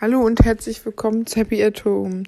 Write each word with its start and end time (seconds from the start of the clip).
Hallo 0.00 0.22
und 0.22 0.40
herzlich 0.46 0.82
willkommen 0.86 1.26
zu 1.26 1.40
Happy 1.40 1.62
at 1.62 1.84
Home. 1.84 2.22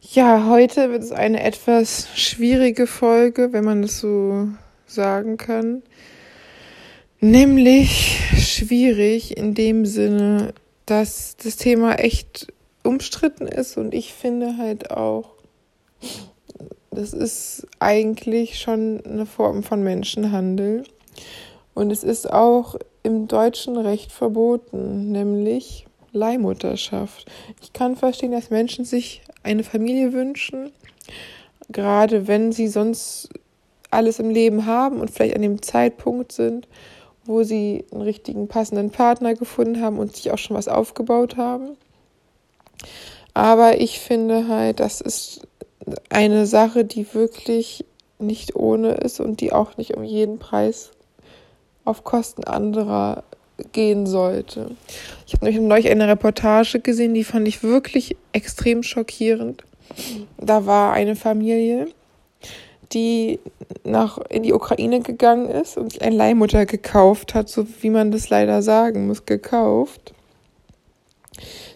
Ja, 0.00 0.48
heute 0.48 0.90
wird 0.90 1.02
es 1.02 1.12
eine 1.12 1.42
etwas 1.42 2.08
schwierige 2.14 2.86
Folge, 2.86 3.52
wenn 3.52 3.66
man 3.66 3.82
das 3.82 4.00
so 4.00 4.48
sagen 4.86 5.36
kann. 5.36 5.82
Nämlich 7.20 8.18
schwierig 8.38 9.36
in 9.36 9.52
dem 9.52 9.84
Sinne, 9.84 10.54
dass 10.86 11.36
das 11.36 11.56
Thema 11.56 11.96
echt 11.96 12.50
umstritten 12.82 13.46
ist 13.46 13.76
und 13.76 13.92
ich 13.92 14.14
finde 14.14 14.56
halt 14.56 14.90
auch, 14.90 15.34
das 16.90 17.12
ist 17.12 17.66
eigentlich 17.78 18.58
schon 18.58 19.02
eine 19.04 19.26
Form 19.26 19.64
von 19.64 19.82
Menschenhandel. 19.82 20.84
Und 21.74 21.90
es 21.90 22.02
ist 22.02 22.32
auch 22.32 22.76
im 23.02 23.28
deutschen 23.28 23.76
Recht 23.76 24.12
verboten, 24.12 25.12
nämlich 25.12 25.85
Leihmutterschaft. 26.16 27.26
Ich 27.62 27.72
kann 27.72 27.96
verstehen, 27.96 28.32
dass 28.32 28.50
Menschen 28.50 28.84
sich 28.84 29.22
eine 29.42 29.64
Familie 29.64 30.12
wünschen, 30.12 30.72
gerade 31.68 32.26
wenn 32.26 32.52
sie 32.52 32.68
sonst 32.68 33.28
alles 33.90 34.18
im 34.18 34.30
Leben 34.30 34.66
haben 34.66 35.00
und 35.00 35.10
vielleicht 35.10 35.36
an 35.36 35.42
dem 35.42 35.62
Zeitpunkt 35.62 36.32
sind, 36.32 36.68
wo 37.24 37.42
sie 37.42 37.84
einen 37.92 38.02
richtigen 38.02 38.48
passenden 38.48 38.90
Partner 38.90 39.34
gefunden 39.34 39.80
haben 39.80 39.98
und 39.98 40.16
sich 40.16 40.30
auch 40.30 40.38
schon 40.38 40.56
was 40.56 40.68
aufgebaut 40.68 41.36
haben. 41.36 41.76
Aber 43.34 43.80
ich 43.80 44.00
finde 44.00 44.48
halt, 44.48 44.80
das 44.80 45.00
ist 45.00 45.46
eine 46.08 46.46
Sache, 46.46 46.84
die 46.84 47.14
wirklich 47.14 47.84
nicht 48.18 48.56
ohne 48.56 48.92
ist 48.94 49.20
und 49.20 49.40
die 49.40 49.52
auch 49.52 49.76
nicht 49.76 49.96
um 49.96 50.04
jeden 50.04 50.38
Preis 50.38 50.90
auf 51.84 52.02
Kosten 52.02 52.44
anderer 52.44 53.24
gehen 53.72 54.06
sollte. 54.06 54.72
Ich 55.26 55.34
habe 55.34 55.44
nämlich 55.44 55.62
neulich 55.62 55.90
eine 55.90 56.08
Reportage 56.08 56.80
gesehen, 56.80 57.14
die 57.14 57.24
fand 57.24 57.48
ich 57.48 57.62
wirklich 57.62 58.16
extrem 58.32 58.82
schockierend. 58.82 59.64
Da 60.38 60.66
war 60.66 60.92
eine 60.92 61.16
Familie, 61.16 61.88
die 62.92 63.40
nach 63.84 64.18
in 64.28 64.42
die 64.42 64.52
Ukraine 64.52 65.00
gegangen 65.00 65.48
ist 65.48 65.76
und 65.76 65.92
sich 65.92 66.02
ein 66.02 66.12
Leihmutter 66.12 66.66
gekauft 66.66 67.34
hat, 67.34 67.48
so 67.48 67.66
wie 67.80 67.90
man 67.90 68.10
das 68.10 68.28
leider 68.28 68.62
sagen 68.62 69.06
muss, 69.06 69.26
gekauft. 69.26 70.12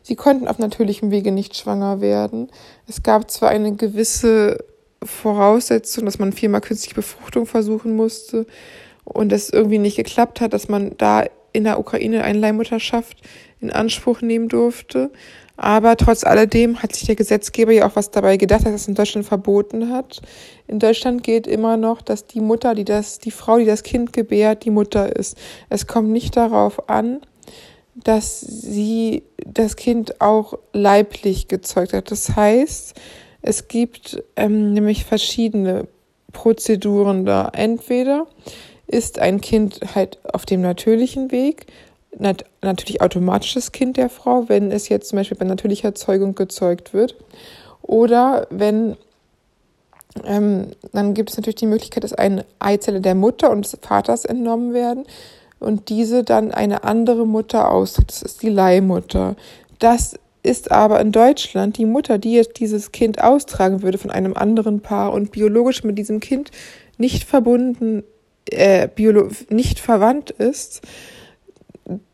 Sie 0.03 0.17
konnten 0.17 0.49
auf 0.49 0.59
natürlichem 0.59 1.11
Wege 1.11 1.33
nicht 1.33 1.57
schwanger 1.57 2.01
werden. 2.01 2.51
Es 2.89 3.03
gab 3.03 3.31
zwar 3.31 3.51
eine 3.51 3.75
gewisse 3.75 4.65
Voraussetzung, 5.03 6.05
dass 6.05 6.19
man 6.19 6.33
viermal 6.33 6.61
künstliche 6.61 6.95
Befruchtung 6.95 7.47
versuchen 7.47 7.97
musste 7.97 8.47
und 9.05 9.33
es 9.33 9.51
irgendwie 9.51 9.79
nicht 9.79 9.97
geklappt 9.97 10.41
hat, 10.41 10.53
dass 10.53 10.69
man 10.69 10.97
da 10.99 11.25
in 11.53 11.65
der 11.65 11.79
Ukraine 11.79 12.25
eine 12.25 12.39
Leihmutterschaft 12.39 13.19
in 13.61 13.71
Anspruch 13.71 14.21
nehmen 14.23 14.49
durfte. 14.49 15.11
Aber 15.57 15.99
trotz 15.99 16.25
alledem 16.25 16.83
hat 16.83 16.95
sich 16.95 17.07
der 17.07 17.17
Gesetzgeber 17.17 17.73
ja 17.73 17.87
auch 17.87 17.95
was 17.95 18.11
dabei 18.11 18.39
gedacht, 18.39 18.65
dass 18.65 18.73
es 18.73 18.89
in 18.89 18.95
Deutschland 18.95 19.27
verboten 19.27 19.93
hat. 19.93 20.23
In 20.67 20.79
Deutschland 20.79 21.23
gilt 21.23 21.47
immer 21.47 21.77
noch, 21.77 22.01
dass 22.01 22.27
die 22.27 22.41
Mutter, 22.41 22.75
die 22.75 22.87
das, 22.87 23.19
die 23.19 23.31
Frau, 23.31 23.59
die 23.59 23.67
das 23.67 23.83
Kind 23.83 24.15
gebärt, 24.15 24.65
die 24.65 24.71
Mutter 24.71 25.15
ist. 25.15 25.37
Es 25.69 25.87
kommt 25.87 26.09
nicht 26.09 26.35
darauf 26.35 26.89
an, 26.89 27.21
dass 27.95 28.41
sie 28.41 29.23
das 29.45 29.77
Kind 29.77 30.23
auch 30.23 30.55
leiblich 30.73 31.49
gezeugt 31.49 31.93
hat. 31.93 32.11
Das 32.11 32.35
heißt, 32.37 32.99
es 33.43 33.69
gibt 33.69 34.23
ähm, 34.37 34.73
nämlich 34.73 35.05
verschiedene 35.05 35.89
Prozeduren 36.33 37.27
da. 37.27 37.51
Entweder 37.53 38.27
ist 38.91 39.19
ein 39.21 39.41
Kind 39.41 39.81
halt 39.95 40.19
auf 40.33 40.45
dem 40.45 40.63
natürlichen 40.63 41.31
Weg, 41.31 41.67
nat 42.19 42.45
natürlich 42.61 43.01
automatisch 43.01 43.55
das 43.55 43.71
Kind 43.71 43.97
der 43.97 44.11
Frau, 44.11 44.49
wenn 44.49 44.73
es 44.73 44.89
jetzt 44.89 45.09
zum 45.09 45.17
Beispiel 45.17 45.39
bei 45.39 45.45
natürlicher 45.45 45.95
Zeugung 45.95 46.35
gezeugt 46.35 46.93
wird. 46.93 47.15
Oder 47.83 48.49
wenn, 48.51 48.97
ähm, 50.25 50.73
dann 50.93 51.15
gibt 51.15 51.31
es 51.31 51.37
natürlich 51.37 51.57
die 51.57 51.67
Möglichkeit, 51.67 52.03
dass 52.03 52.13
eine 52.13 52.45
Eizelle 52.59 53.01
der 53.01 53.15
Mutter 53.15 53.51
und 53.51 53.65
des 53.65 53.79
Vaters 53.81 54.25
entnommen 54.25 54.75
werden 54.75 55.05
und 55.61 55.89
diese 55.89 56.25
dann 56.25 56.51
eine 56.51 56.83
andere 56.83 57.27
Mutter 57.27 57.71
austritt. 57.71 58.11
Das 58.11 58.23
ist 58.23 58.43
die 58.43 58.49
Leihmutter. 58.49 59.37
Das 59.79 60.19
ist 60.43 60.73
aber 60.73 61.01
in 61.01 61.13
Deutschland 61.13 61.79
die 61.79 61.85
Mutter, 61.85 62.19
die 62.19 62.33
jetzt 62.33 62.59
dieses 62.59 62.91
Kind 62.91 63.23
austragen 63.23 63.83
würde 63.83 63.99
von 63.99 64.11
einem 64.11 64.35
anderen 64.35 64.81
Paar 64.81 65.13
und 65.13 65.31
biologisch 65.31 65.85
mit 65.85 65.97
diesem 65.97 66.19
Kind 66.19 66.51
nicht 66.99 67.25
verbunden 67.25 68.03
äh, 68.51 68.89
nicht 69.49 69.81
verwandt 69.81 70.31
ist, 70.31 70.83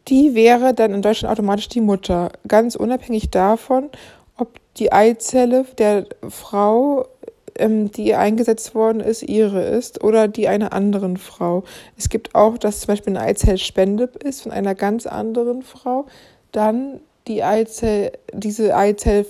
die 0.09 0.35
wäre 0.35 0.75
dann 0.75 0.95
in 0.95 1.03
Deutschland 1.03 1.33
automatisch 1.33 1.69
die 1.69 1.81
Mutter. 1.81 2.31
Ganz 2.47 2.77
unabhängig 2.77 3.31
davon, 3.31 3.91
ob 4.37 4.61
die 4.77 4.93
Eizelle 4.93 5.65
der 5.79 6.07
Frau, 6.29 7.07
ähm, 7.57 7.91
die 7.91 8.15
eingesetzt 8.15 8.75
worden 8.75 9.01
ist, 9.01 9.23
ihre 9.23 9.63
ist 9.63 10.05
oder 10.05 10.29
die 10.29 10.49
einer 10.49 10.73
anderen 10.73 11.17
Frau. 11.17 11.65
Es 11.97 12.09
gibt 12.09 12.35
auch, 12.35 12.59
dass 12.59 12.81
zum 12.81 12.89
Beispiel 12.89 13.17
eine 13.17 13.27
Eizellspende 13.27 14.11
ist 14.23 14.43
von 14.43 14.53
einer 14.53 14.75
ganz 14.75 15.07
anderen 15.07 15.63
Frau, 15.63 16.07
dann 16.53 17.01
die 17.27 17.43
Eizelle, 17.43 18.13
diese 18.33 18.77
Eizelle 18.77 19.27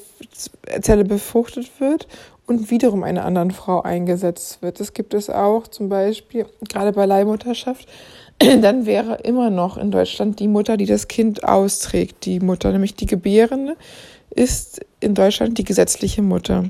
befruchtet 1.05 1.81
wird 1.81 2.07
und 2.47 2.71
wiederum 2.71 3.03
einer 3.03 3.25
anderen 3.25 3.51
Frau 3.51 3.83
eingesetzt 3.83 4.63
wird. 4.63 4.81
Das 4.81 4.93
gibt 4.93 5.15
es 5.15 5.29
auch 5.31 5.67
zum 5.67 5.89
Beispiel 5.89 6.47
gerade 6.69 6.93
bei 6.93 7.05
Leihmutterschaft. 7.05 7.89
Dann 8.39 8.87
wäre 8.87 9.17
immer 9.25 9.51
noch 9.51 9.77
in 9.77 9.91
Deutschland 9.91 10.39
die 10.39 10.49
Mutter, 10.49 10.77
die 10.77 10.87
das 10.87 11.09
Kind 11.09 11.45
austrägt, 11.45 12.25
die 12.25 12.41
Mutter, 12.41 12.71
nämlich 12.71 12.95
die 12.95 13.07
Gebärende, 13.07 13.77
ist 14.31 14.81
in 15.01 15.15
Deutschland 15.15 15.59
die 15.59 15.65
gesetzliche 15.65 16.23
Mutter. 16.23 16.65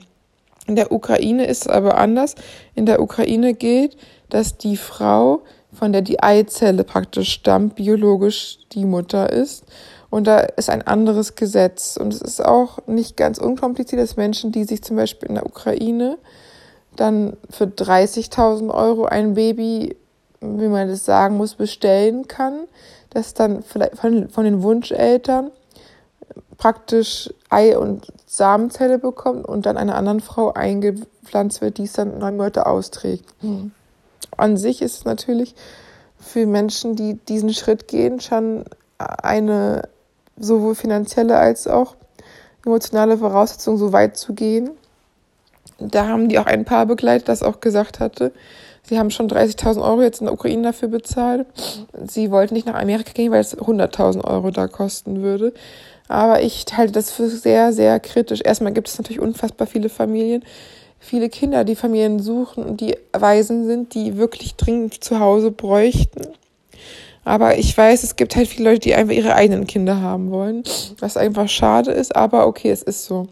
In 0.66 0.76
der 0.76 0.92
Ukraine 0.92 1.46
ist 1.46 1.62
es 1.62 1.68
aber 1.68 1.98
anders. 1.98 2.34
In 2.74 2.86
der 2.86 3.00
Ukraine 3.00 3.54
gilt, 3.54 3.96
dass 4.30 4.56
die 4.56 4.76
Frau, 4.76 5.42
von 5.72 5.92
der 5.92 6.02
die 6.02 6.22
Eizelle 6.22 6.84
praktisch 6.84 7.32
stammt, 7.32 7.76
biologisch 7.76 8.58
die 8.72 8.84
Mutter 8.84 9.32
ist 9.32 9.64
und 10.10 10.26
da 10.26 10.40
ist 10.40 10.70
ein 10.70 10.82
anderes 10.82 11.34
Gesetz. 11.34 11.96
Und 11.96 12.12
es 12.14 12.20
ist 12.20 12.44
auch 12.44 12.78
nicht 12.86 13.16
ganz 13.16 13.38
unkompliziert, 13.38 14.00
dass 14.00 14.16
Menschen, 14.16 14.52
die 14.52 14.64
sich 14.64 14.82
zum 14.82 14.96
Beispiel 14.96 15.28
in 15.28 15.34
der 15.34 15.46
Ukraine 15.46 16.18
dann 16.94 17.36
für 17.50 17.64
30.000 17.64 18.72
Euro 18.72 19.04
ein 19.04 19.34
Baby, 19.34 19.96
wie 20.40 20.68
man 20.68 20.88
das 20.88 21.04
sagen 21.04 21.36
muss, 21.36 21.54
bestellen 21.54 22.28
kann, 22.28 22.64
das 23.10 23.34
dann 23.34 23.62
vielleicht 23.62 23.96
von, 23.96 24.28
von 24.28 24.44
den 24.44 24.62
Wunscheltern 24.62 25.50
praktisch 26.56 27.32
Ei- 27.50 27.76
und 27.76 28.12
Samenzelle 28.26 28.98
bekommt 28.98 29.46
und 29.46 29.66
dann 29.66 29.76
einer 29.76 29.96
anderen 29.96 30.20
Frau 30.20 30.52
eingepflanzt 30.52 31.60
wird, 31.60 31.78
die 31.78 31.84
es 31.84 31.92
dann 31.92 32.18
neun 32.18 32.36
Monate 32.36 32.66
austrägt. 32.66 33.26
Mhm. 33.42 33.72
An 34.36 34.56
sich 34.56 34.82
ist 34.82 34.98
es 34.98 35.04
natürlich 35.04 35.54
für 36.18 36.46
Menschen, 36.46 36.96
die 36.96 37.14
diesen 37.14 37.52
Schritt 37.52 37.88
gehen, 37.88 38.20
schon 38.20 38.64
eine 38.98 39.88
sowohl 40.38 40.74
finanzielle 40.74 41.36
als 41.36 41.66
auch 41.66 41.96
emotionale 42.64 43.18
Voraussetzungen 43.18 43.78
so 43.78 43.92
weit 43.92 44.16
zu 44.16 44.34
gehen. 44.34 44.70
Da 45.78 46.06
haben 46.06 46.28
die 46.28 46.38
auch 46.38 46.46
ein 46.46 46.64
Paar 46.64 46.86
begleitet, 46.86 47.28
das 47.28 47.42
auch 47.42 47.60
gesagt 47.60 48.00
hatte, 48.00 48.32
sie 48.82 48.98
haben 48.98 49.10
schon 49.10 49.28
30.000 49.28 49.82
Euro 49.82 50.02
jetzt 50.02 50.20
in 50.20 50.26
der 50.26 50.34
Ukraine 50.34 50.62
dafür 50.62 50.88
bezahlt. 50.88 51.46
Sie 52.06 52.30
wollten 52.30 52.54
nicht 52.54 52.66
nach 52.66 52.80
Amerika 52.80 53.12
gehen, 53.12 53.32
weil 53.32 53.40
es 53.40 53.56
100.000 53.56 54.24
Euro 54.24 54.50
da 54.50 54.68
kosten 54.68 55.22
würde. 55.22 55.52
Aber 56.08 56.42
ich 56.42 56.64
halte 56.76 56.92
das 56.92 57.10
für 57.10 57.28
sehr, 57.28 57.72
sehr 57.72 57.98
kritisch. 58.00 58.40
Erstmal 58.42 58.72
gibt 58.72 58.88
es 58.88 58.98
natürlich 58.98 59.20
unfassbar 59.20 59.66
viele 59.66 59.88
Familien, 59.88 60.44
viele 60.98 61.28
Kinder, 61.28 61.64
die 61.64 61.76
Familien 61.76 62.20
suchen 62.20 62.64
und 62.64 62.80
die 62.80 62.96
Waisen 63.12 63.66
sind, 63.66 63.94
die 63.94 64.16
wirklich 64.16 64.54
dringend 64.54 65.02
zu 65.02 65.18
Hause 65.20 65.50
bräuchten. 65.50 66.28
Aber 67.26 67.58
ich 67.58 67.76
weiß, 67.76 68.04
es 68.04 68.14
gibt 68.14 68.36
halt 68.36 68.46
viele 68.46 68.70
Leute, 68.70 68.82
die 68.82 68.94
einfach 68.94 69.12
ihre 69.12 69.34
eigenen 69.34 69.66
Kinder 69.66 70.00
haben 70.00 70.30
wollen, 70.30 70.62
was 71.00 71.16
einfach 71.16 71.48
schade 71.48 71.90
ist, 71.90 72.14
aber 72.14 72.46
okay, 72.46 72.70
es 72.70 72.84
ist 72.84 73.04
so. 73.04 73.26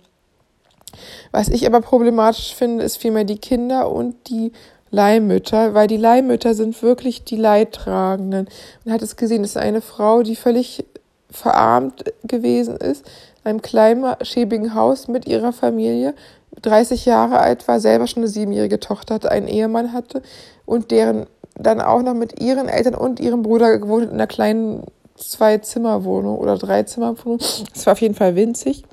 Was 1.30 1.48
ich 1.48 1.64
aber 1.64 1.80
problematisch 1.80 2.56
finde, 2.56 2.82
ist 2.82 2.96
vielmehr 2.96 3.22
die 3.22 3.38
Kinder 3.38 3.88
und 3.92 4.16
die 4.28 4.50
Leihmütter, 4.90 5.74
weil 5.74 5.86
die 5.86 5.96
Leihmütter 5.96 6.54
sind 6.54 6.82
wirklich 6.82 7.22
die 7.22 7.36
Leidtragenden. 7.36 8.48
Man 8.84 8.94
hat 8.94 9.02
es 9.02 9.14
gesehen, 9.14 9.44
es 9.44 9.50
ist 9.50 9.58
eine 9.58 9.80
Frau, 9.80 10.24
die 10.24 10.34
völlig 10.34 10.84
verarmt 11.30 12.02
gewesen 12.24 12.76
ist, 12.76 13.06
in 13.44 13.50
einem 13.50 13.62
kleinen, 13.62 14.12
schäbigen 14.22 14.74
Haus 14.74 15.06
mit 15.06 15.28
ihrer 15.28 15.52
Familie, 15.52 16.14
30 16.62 17.04
Jahre 17.04 17.38
alt 17.38 17.68
war, 17.68 17.78
selber 17.78 18.08
schon 18.08 18.24
eine 18.24 18.28
siebenjährige 18.28 18.80
Tochter 18.80 19.14
hatte, 19.14 19.30
einen 19.30 19.46
Ehemann 19.46 19.92
hatte 19.92 20.20
und 20.66 20.90
deren 20.90 21.26
dann 21.54 21.80
auch 21.80 22.02
noch 22.02 22.14
mit 22.14 22.40
ihren 22.40 22.68
Eltern 22.68 22.94
und 22.94 23.20
ihrem 23.20 23.42
Bruder 23.42 23.78
gewohnt 23.78 24.04
in 24.04 24.10
einer 24.10 24.26
kleinen 24.26 24.84
Zwei-Zimmer-Wohnung 25.16 26.38
oder 26.38 26.58
Drei-Zimmer-Wohnung. 26.58 27.40
Es 27.74 27.86
war 27.86 27.92
auf 27.92 28.00
jeden 28.00 28.14
Fall 28.14 28.34
winzig. 28.34 28.84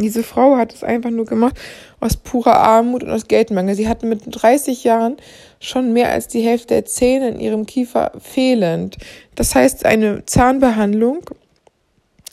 Diese 0.00 0.22
Frau 0.22 0.56
hat 0.56 0.72
es 0.72 0.84
einfach 0.84 1.10
nur 1.10 1.24
gemacht 1.24 1.56
aus 1.98 2.16
purer 2.16 2.60
Armut 2.60 3.02
und 3.02 3.10
aus 3.10 3.26
Geldmangel. 3.26 3.74
Sie 3.74 3.88
hatte 3.88 4.06
mit 4.06 4.22
30 4.30 4.84
Jahren 4.84 5.16
schon 5.60 5.92
mehr 5.92 6.12
als 6.12 6.28
die 6.28 6.40
Hälfte 6.40 6.74
der 6.74 6.84
Zähne 6.84 7.30
in 7.30 7.40
ihrem 7.40 7.66
Kiefer 7.66 8.12
fehlend. 8.20 8.96
Das 9.34 9.56
heißt, 9.56 9.84
eine 9.86 10.24
Zahnbehandlung 10.24 11.28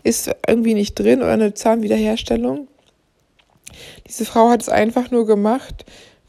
ist 0.04 0.30
irgendwie 0.48 0.76
nicht 0.76 0.94
drin 0.94 1.24
oder 1.24 1.32
eine 1.32 1.56
Zahnwiederherstellung. 1.56 2.68
Diese 4.08 4.26
Frau 4.26 4.50
hat 4.50 4.62
es 4.62 4.70
einfach 4.70 5.10
nur 5.10 5.26
gemacht, 5.26 5.86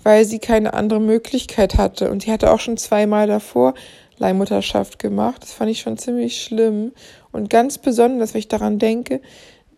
weil 0.06 0.25
sie 0.25 0.38
keine 0.38 0.73
andere 0.73 1.00
Möglichkeit 1.00 1.79
hatte. 1.79 2.12
Und 2.12 2.23
sie 2.23 2.31
hatte 2.31 2.53
auch 2.53 2.61
schon 2.61 2.76
zweimal 2.76 3.26
davor 3.26 3.75
Leihmutterschaft 4.19 5.00
gemacht. 5.00 5.43
Das 5.43 5.53
fand 5.53 5.69
ich 5.69 5.81
schon 5.81 5.99
ziemlich 5.99 6.41
schlimm. 6.41 6.93
Und 7.32 7.50
ganz 7.50 7.79
besonders, 7.79 8.32
wenn 8.32 8.38
ich 8.38 8.47
daran 8.47 8.79
denke, 8.79 9.20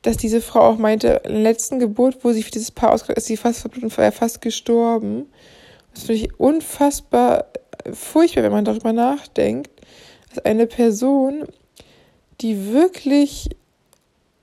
dass 0.03 0.19
diese 0.19 0.43
Frau 0.43 0.61
auch 0.61 0.77
meinte, 0.77 1.23
in 1.25 1.33
der 1.33 1.43
letzten 1.43 1.79
Geburt, 1.79 2.19
wo 2.25 2.33
sie 2.33 2.43
für 2.43 2.51
dieses 2.51 2.71
Paar 2.71 2.93
ausgegangen 2.93 3.17
ist, 3.17 3.25
sie 3.25 3.39
fast 3.39 3.61
verblutet 3.61 3.99
und 3.99 4.13
fast 4.13 4.43
gestorben. 4.43 5.33
Das 5.95 6.03
finde 6.03 6.27
ich 6.27 6.39
unfassbar 6.39 7.47
furchtbar, 7.91 8.43
wenn 8.43 8.53
man 8.53 8.67
darüber 8.67 8.93
nachdenkt, 8.93 9.71
dass 10.29 10.45
eine 10.45 10.67
Person, 10.67 11.45
die 12.43 12.75
wirklich, 12.75 13.49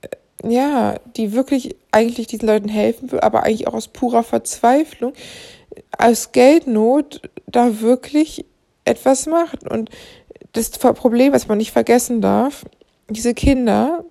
äh, 0.00 0.52
ja, 0.52 0.96
die 1.16 1.32
wirklich 1.32 1.76
eigentlich 1.92 2.26
diesen 2.26 2.48
Leuten 2.48 2.68
helfen 2.68 3.12
will, 3.12 3.20
aber 3.20 3.44
eigentlich 3.44 3.68
auch 3.68 3.74
aus 3.74 3.86
purer 3.86 4.24
Verzweiflung, 4.24 5.12
aus 5.98 6.32
Geldnot 6.32 7.22
da 7.46 7.80
wirklich 7.80 8.44
etwas 8.84 9.26
macht. 9.26 9.68
Und 9.68 9.90
das 10.52 10.70
Problem, 10.70 11.32
was 11.32 11.48
man 11.48 11.58
nicht 11.58 11.72
vergessen 11.72 12.20
darf, 12.20 12.64
diese 13.08 13.34
Kinder 13.34 14.04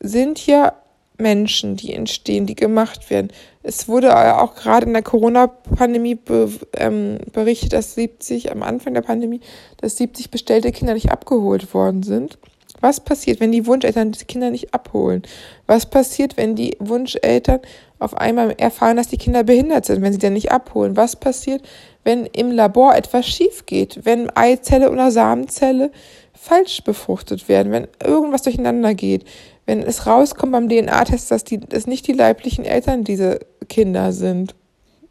sind 0.00 0.46
ja 0.46 0.74
Menschen, 1.18 1.76
die 1.76 1.94
entstehen, 1.94 2.46
die 2.46 2.54
gemacht 2.54 3.10
werden. 3.10 3.32
Es 3.62 3.88
wurde 3.88 4.14
auch 4.38 4.54
gerade 4.54 4.86
in 4.86 4.92
der 4.92 5.02
Corona-Pandemie 5.02 6.14
be, 6.14 6.50
ähm, 6.74 7.18
berichtet, 7.32 7.72
dass 7.72 7.94
70, 7.94 8.52
am 8.52 8.62
Anfang 8.62 8.94
der 8.94 9.02
Pandemie, 9.02 9.40
dass 9.78 9.96
70 9.96 10.30
bestellte 10.30 10.72
Kinder 10.72 10.94
nicht 10.94 11.10
abgeholt 11.10 11.72
worden 11.72 12.02
sind. 12.02 12.38
Was 12.80 13.00
passiert, 13.00 13.40
wenn 13.40 13.52
die 13.52 13.66
Wunscheltern 13.66 14.12
die 14.12 14.24
Kinder 14.26 14.50
nicht 14.50 14.74
abholen? 14.74 15.22
Was 15.66 15.86
passiert, 15.86 16.36
wenn 16.36 16.54
die 16.54 16.76
Wunscheltern 16.78 17.60
auf 17.98 18.16
einmal 18.16 18.54
erfahren, 18.58 18.96
dass 18.96 19.08
die 19.08 19.16
Kinder 19.16 19.44
behindert 19.44 19.86
sind, 19.86 20.02
wenn 20.02 20.12
sie 20.12 20.18
dann 20.18 20.34
nicht 20.34 20.52
abholen? 20.52 20.96
Was 20.96 21.16
passiert, 21.16 21.62
wenn 22.04 22.26
im 22.26 22.50
Labor 22.50 22.94
etwas 22.94 23.26
schief 23.26 23.66
geht, 23.66 24.04
wenn 24.04 24.30
Eizelle 24.36 24.90
oder 24.90 25.10
Samenzelle 25.10 25.90
falsch 26.34 26.84
befruchtet 26.84 27.48
werden, 27.48 27.72
wenn 27.72 27.88
irgendwas 28.04 28.42
durcheinander 28.42 28.94
geht, 28.94 29.24
wenn 29.64 29.82
es 29.82 30.06
rauskommt 30.06 30.52
beim 30.52 30.68
DNA-Test, 30.68 31.30
dass 31.30 31.44
die, 31.44 31.58
dass 31.58 31.86
nicht 31.86 32.06
die 32.06 32.12
leiblichen 32.12 32.64
Eltern 32.64 33.04
diese 33.04 33.40
Kinder 33.68 34.12
sind. 34.12 34.54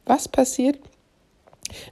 Was 0.05 0.27
passiert 0.27 0.79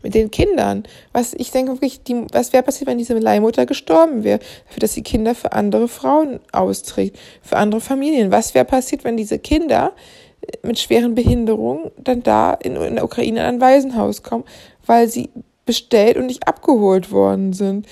mit 0.02 0.14
den 0.14 0.32
Kindern? 0.32 0.84
Was, 1.12 1.34
ich 1.34 1.52
denke 1.52 1.74
wirklich, 1.74 2.04
die, 2.04 2.26
was 2.32 2.54
wäre 2.54 2.64
passiert, 2.64 2.88
wenn 2.88 2.98
diese 2.98 3.18
Leihmutter 3.18 3.66
gestorben 3.66 4.24
wäre? 4.24 4.40
Dafür, 4.68 4.80
dass 4.80 4.94
sie 4.94 5.02
Kinder 5.02 5.36
für 5.36 5.52
andere 5.52 5.88
Frauen 5.88 6.40
austrägt, 6.52 7.20
für 7.42 7.58
andere 7.58 7.82
Familien. 7.82 8.32
Was 8.32 8.54
wäre 8.54 8.66
passiert, 8.66 9.04
wenn 9.04 9.18
diese 9.18 9.40
Kinder 9.40 9.94
mit 10.62 10.80
schweren 10.80 11.16
Behinderungen 11.16 11.92
dann 11.98 12.24
da 12.24 12.54
in, 12.54 12.76
in 12.76 12.96
der 12.96 13.04
Ukraine 13.04 13.40
in 13.40 13.46
ein 13.46 13.62
Waisenhaus 13.62 14.24
kommen, 14.24 14.44
weil 14.86 15.08
sie 15.08 15.30
bestellt 15.66 16.18
und 16.18 16.26
nicht 16.26 16.48
abgeholt 16.48 17.12
worden 17.12 17.54
sind? 17.54 17.88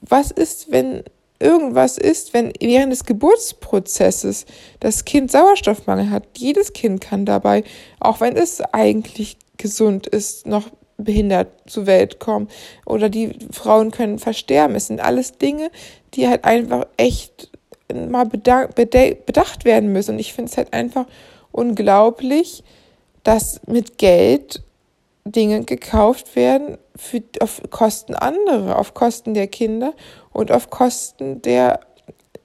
Was 0.00 0.30
ist, 0.30 0.70
wenn 0.70 1.02
irgendwas 1.38 1.98
ist, 1.98 2.34
wenn 2.34 2.52
während 2.60 2.92
des 2.92 3.04
Geburtsprozesses 3.04 4.46
das 4.80 5.04
Kind 5.04 5.30
Sauerstoffmangel 5.30 6.10
hat. 6.10 6.24
Jedes 6.36 6.72
Kind 6.72 7.00
kann 7.00 7.26
dabei, 7.26 7.64
auch 8.00 8.20
wenn 8.20 8.36
es 8.36 8.60
eigentlich 8.72 9.36
gesund 9.56 10.06
ist, 10.06 10.46
noch 10.46 10.70
behindert 10.98 11.48
zur 11.66 11.86
Welt 11.86 12.20
kommen. 12.20 12.48
Oder 12.86 13.08
die 13.08 13.38
Frauen 13.50 13.90
können 13.90 14.18
versterben. 14.18 14.76
Es 14.76 14.86
sind 14.86 15.00
alles 15.00 15.32
Dinge, 15.32 15.70
die 16.14 16.26
halt 16.26 16.44
einfach 16.44 16.86
echt 16.96 17.50
mal 17.94 18.24
bedacht 18.24 19.64
werden 19.64 19.92
müssen. 19.92 20.12
Und 20.12 20.18
ich 20.18 20.32
finde 20.32 20.50
es 20.50 20.56
halt 20.56 20.72
einfach 20.72 21.06
unglaublich, 21.56 22.62
dass 23.22 23.60
mit 23.66 23.98
Geld 23.98 24.62
Dinge 25.24 25.64
gekauft 25.64 26.36
werden 26.36 26.78
für, 26.94 27.22
auf 27.40 27.60
Kosten 27.70 28.14
anderer, 28.14 28.78
auf 28.78 28.94
Kosten 28.94 29.34
der 29.34 29.48
Kinder 29.48 29.92
und 30.32 30.52
auf 30.52 30.70
Kosten 30.70 31.42
der 31.42 31.80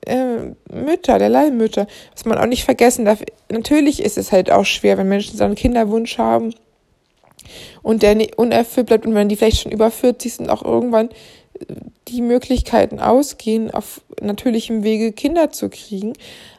äh, 0.05 0.53
Mütter, 0.71 1.19
der 1.19 1.29
Leihmütter. 1.29 1.87
Was 2.13 2.25
man 2.25 2.39
auch 2.39 2.47
nicht 2.47 2.63
vergessen 2.63 3.05
darf. 3.05 3.21
Natürlich 3.51 4.01
ist 4.01 4.17
es 4.17 4.31
halt 4.31 4.51
auch 4.51 4.65
schwer, 4.65 4.97
wenn 4.97 5.07
Menschen 5.07 5.37
so 5.37 5.43
einen 5.43 5.55
Kinderwunsch 5.55 6.17
haben 6.17 6.53
und 7.83 8.03
der 8.03 8.17
unerfüllt 8.37 8.87
bleibt 8.87 9.05
und 9.05 9.13
wenn 9.13 9.29
die 9.29 9.35
vielleicht 9.35 9.61
schon 9.61 9.71
über 9.71 9.91
40 9.91 10.33
sind, 10.33 10.49
auch 10.49 10.63
irgendwann 10.63 11.09
äh, 11.59 11.65
die 12.07 12.21
Möglichkeiten 12.21 12.99
ausgehen, 12.99 13.71
auf 13.71 14.01
natürlichem 14.19 14.83
Wege 14.83 15.11
Kinder 15.11 15.51
zu 15.51 15.69
kriegen. 15.69 16.13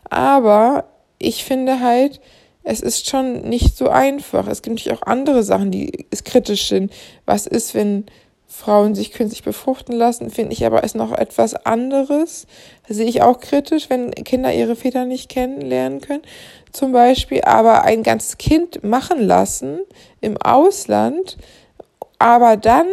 Aber 0.08 0.84
ich 1.18 1.44
finde 1.44 1.80
halt, 1.80 2.20
es 2.64 2.80
ist 2.80 3.08
schon 3.08 3.42
nicht 3.42 3.76
so 3.76 3.88
einfach. 3.88 4.46
Es 4.46 4.62
gibt 4.62 4.76
natürlich 4.76 4.98
auch 4.98 5.06
andere 5.06 5.42
Sachen, 5.42 5.70
die 5.70 6.06
kritisch 6.24 6.68
sind. 6.68 6.92
Was 7.26 7.46
ist, 7.46 7.74
wenn 7.74 8.06
Frauen 8.46 8.94
sich 8.94 9.12
künstlich 9.12 9.42
befruchten 9.42 9.96
lassen, 9.96 10.30
finde 10.30 10.52
ich 10.52 10.64
aber 10.66 10.84
ist 10.84 10.94
noch 10.94 11.12
etwas 11.12 11.54
anderes. 11.54 12.46
Das 12.86 12.98
sehe 12.98 13.06
ich 13.06 13.22
auch 13.22 13.40
kritisch, 13.40 13.88
wenn 13.88 14.10
Kinder 14.12 14.52
ihre 14.52 14.76
Väter 14.76 15.06
nicht 15.06 15.30
kennenlernen 15.30 16.00
können. 16.00 16.22
Zum 16.70 16.92
Beispiel 16.92 17.42
aber 17.42 17.82
ein 17.82 18.02
ganzes 18.02 18.38
Kind 18.38 18.84
machen 18.84 19.20
lassen 19.20 19.80
im 20.20 20.36
Ausland, 20.36 21.38
aber 22.18 22.56
dann 22.56 22.86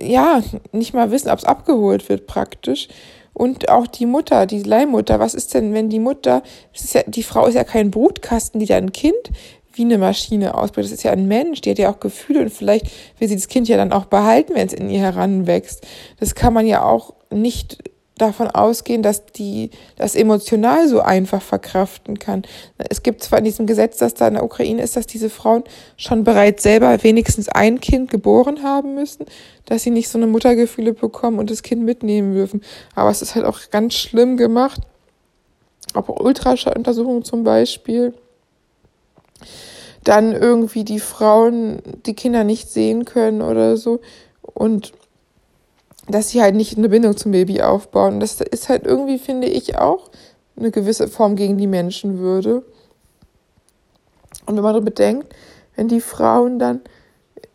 ja 0.00 0.42
nicht 0.72 0.94
mal 0.94 1.10
wissen, 1.10 1.30
ob 1.30 1.38
es 1.38 1.44
abgeholt 1.44 2.08
wird 2.08 2.26
praktisch. 2.26 2.88
Und 3.36 3.68
auch 3.68 3.86
die 3.86 4.06
Mutter, 4.06 4.46
die 4.46 4.62
Leihmutter, 4.62 5.20
was 5.20 5.34
ist 5.34 5.52
denn, 5.52 5.74
wenn 5.74 5.90
die 5.90 5.98
Mutter, 5.98 6.42
ja, 6.72 7.02
die 7.06 7.22
Frau 7.22 7.44
ist 7.44 7.54
ja 7.54 7.64
kein 7.64 7.90
Brutkasten, 7.90 8.60
die 8.60 8.64
da 8.66 8.76
ein 8.76 8.92
Kind 8.92 9.30
wie 9.74 9.82
eine 9.82 9.98
Maschine 9.98 10.54
ausbildet. 10.54 10.90
Das 10.90 10.98
ist 11.00 11.02
ja 11.02 11.12
ein 11.12 11.28
Mensch, 11.28 11.60
die 11.60 11.70
hat 11.72 11.78
ja 11.78 11.92
auch 11.92 12.00
Gefühle 12.00 12.40
und 12.40 12.50
vielleicht 12.50 12.86
will 13.18 13.28
sie 13.28 13.34
das 13.34 13.48
Kind 13.48 13.68
ja 13.68 13.76
dann 13.76 13.92
auch 13.92 14.06
behalten, 14.06 14.54
wenn 14.54 14.66
es 14.66 14.72
in 14.72 14.88
ihr 14.88 15.00
heranwächst. 15.00 15.86
Das 16.18 16.34
kann 16.34 16.54
man 16.54 16.66
ja 16.66 16.82
auch 16.82 17.12
nicht 17.30 17.76
davon 18.18 18.48
ausgehen, 18.48 19.02
dass 19.02 19.26
die 19.26 19.70
das 19.96 20.14
emotional 20.14 20.88
so 20.88 21.00
einfach 21.00 21.42
verkraften 21.42 22.18
kann. 22.18 22.42
Es 22.78 23.02
gibt 23.02 23.22
zwar 23.22 23.40
in 23.40 23.44
diesem 23.44 23.66
Gesetz, 23.66 23.98
das 23.98 24.14
da 24.14 24.28
in 24.28 24.34
der 24.34 24.44
Ukraine 24.44 24.82
ist, 24.82 24.96
dass 24.96 25.06
diese 25.06 25.28
Frauen 25.28 25.64
schon 25.96 26.24
bereits 26.24 26.62
selber 26.62 27.02
wenigstens 27.02 27.48
ein 27.48 27.80
Kind 27.80 28.10
geboren 28.10 28.62
haben 28.62 28.94
müssen, 28.94 29.26
dass 29.66 29.82
sie 29.82 29.90
nicht 29.90 30.08
so 30.08 30.18
eine 30.18 30.26
Muttergefühle 30.26 30.94
bekommen 30.94 31.38
und 31.38 31.50
das 31.50 31.62
Kind 31.62 31.82
mitnehmen 31.82 32.32
dürfen. 32.32 32.62
Aber 32.94 33.10
es 33.10 33.20
ist 33.20 33.34
halt 33.34 33.44
auch 33.44 33.60
ganz 33.70 33.94
schlimm 33.94 34.38
gemacht. 34.38 34.80
Auch 35.92 36.08
Ultraschalluntersuchungen 36.08 37.22
zum 37.22 37.44
Beispiel. 37.44 38.14
Dann 40.04 40.32
irgendwie 40.32 40.84
die 40.84 41.00
Frauen 41.00 41.82
die 42.06 42.14
Kinder 42.14 42.44
nicht 42.44 42.70
sehen 42.70 43.04
können 43.04 43.42
oder 43.42 43.76
so. 43.76 44.00
Und 44.42 44.92
dass 46.08 46.30
sie 46.30 46.40
halt 46.40 46.54
nicht 46.54 46.78
eine 46.78 46.88
Bindung 46.88 47.16
zum 47.16 47.32
Baby 47.32 47.62
aufbauen. 47.62 48.20
Das 48.20 48.40
ist 48.40 48.68
halt 48.68 48.86
irgendwie, 48.86 49.18
finde 49.18 49.48
ich, 49.48 49.78
auch 49.78 50.10
eine 50.56 50.70
gewisse 50.70 51.08
Form 51.08 51.36
gegen 51.36 51.58
die 51.58 51.66
Menschenwürde. 51.66 52.62
Und 54.46 54.56
wenn 54.56 54.62
man 54.62 54.84
bedenkt, 54.84 55.34
wenn 55.74 55.88
die 55.88 56.00
Frauen 56.00 56.58
dann, 56.58 56.80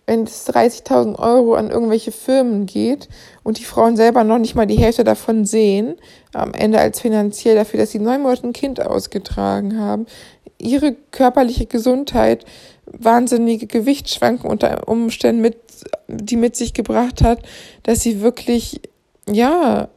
wenn 0.06 0.24
es 0.24 0.48
30.000 0.48 1.18
Euro 1.20 1.56
an 1.56 1.70
irgendwelche 1.70 2.12
Firmen 2.12 2.66
geht 2.66 3.08
und 3.44 3.60
die 3.60 3.64
Frauen 3.64 3.96
selber 3.96 4.24
noch 4.24 4.40
nicht 4.40 4.56
mal 4.56 4.68
die 4.68 4.78
Hälfte 4.78 5.06
davon 5.06 5.46
sehen, 5.46 5.96
am 6.34 6.54
Ende 6.54 6.80
als 6.80 7.00
finanziell 7.00 7.56
dafür, 7.56 7.80
dass 7.80 7.92
sie 7.92 8.00
neun 8.00 8.22
Monate 8.22 8.46
ein 8.46 8.54
Kind 8.54 8.82
ausgetragen 8.82 9.80
haben, 9.80 10.06
ihre 10.62 10.96
körperliche 11.12 11.66
Gesundheit 11.66 12.46
wahnsinnige 12.86 13.68
Gewichtsschwankungen 13.68 14.52
unter 14.52 14.88
Umständen 14.88 15.42
mit 15.42 15.56
die 16.08 16.36
mit 16.36 16.56
sich 16.56 16.74
gebracht 16.74 17.22
hat, 17.22 17.40
dass 17.84 18.02
sie 18.02 18.22
wirklich, 18.22 18.82
ja, 19.30 19.90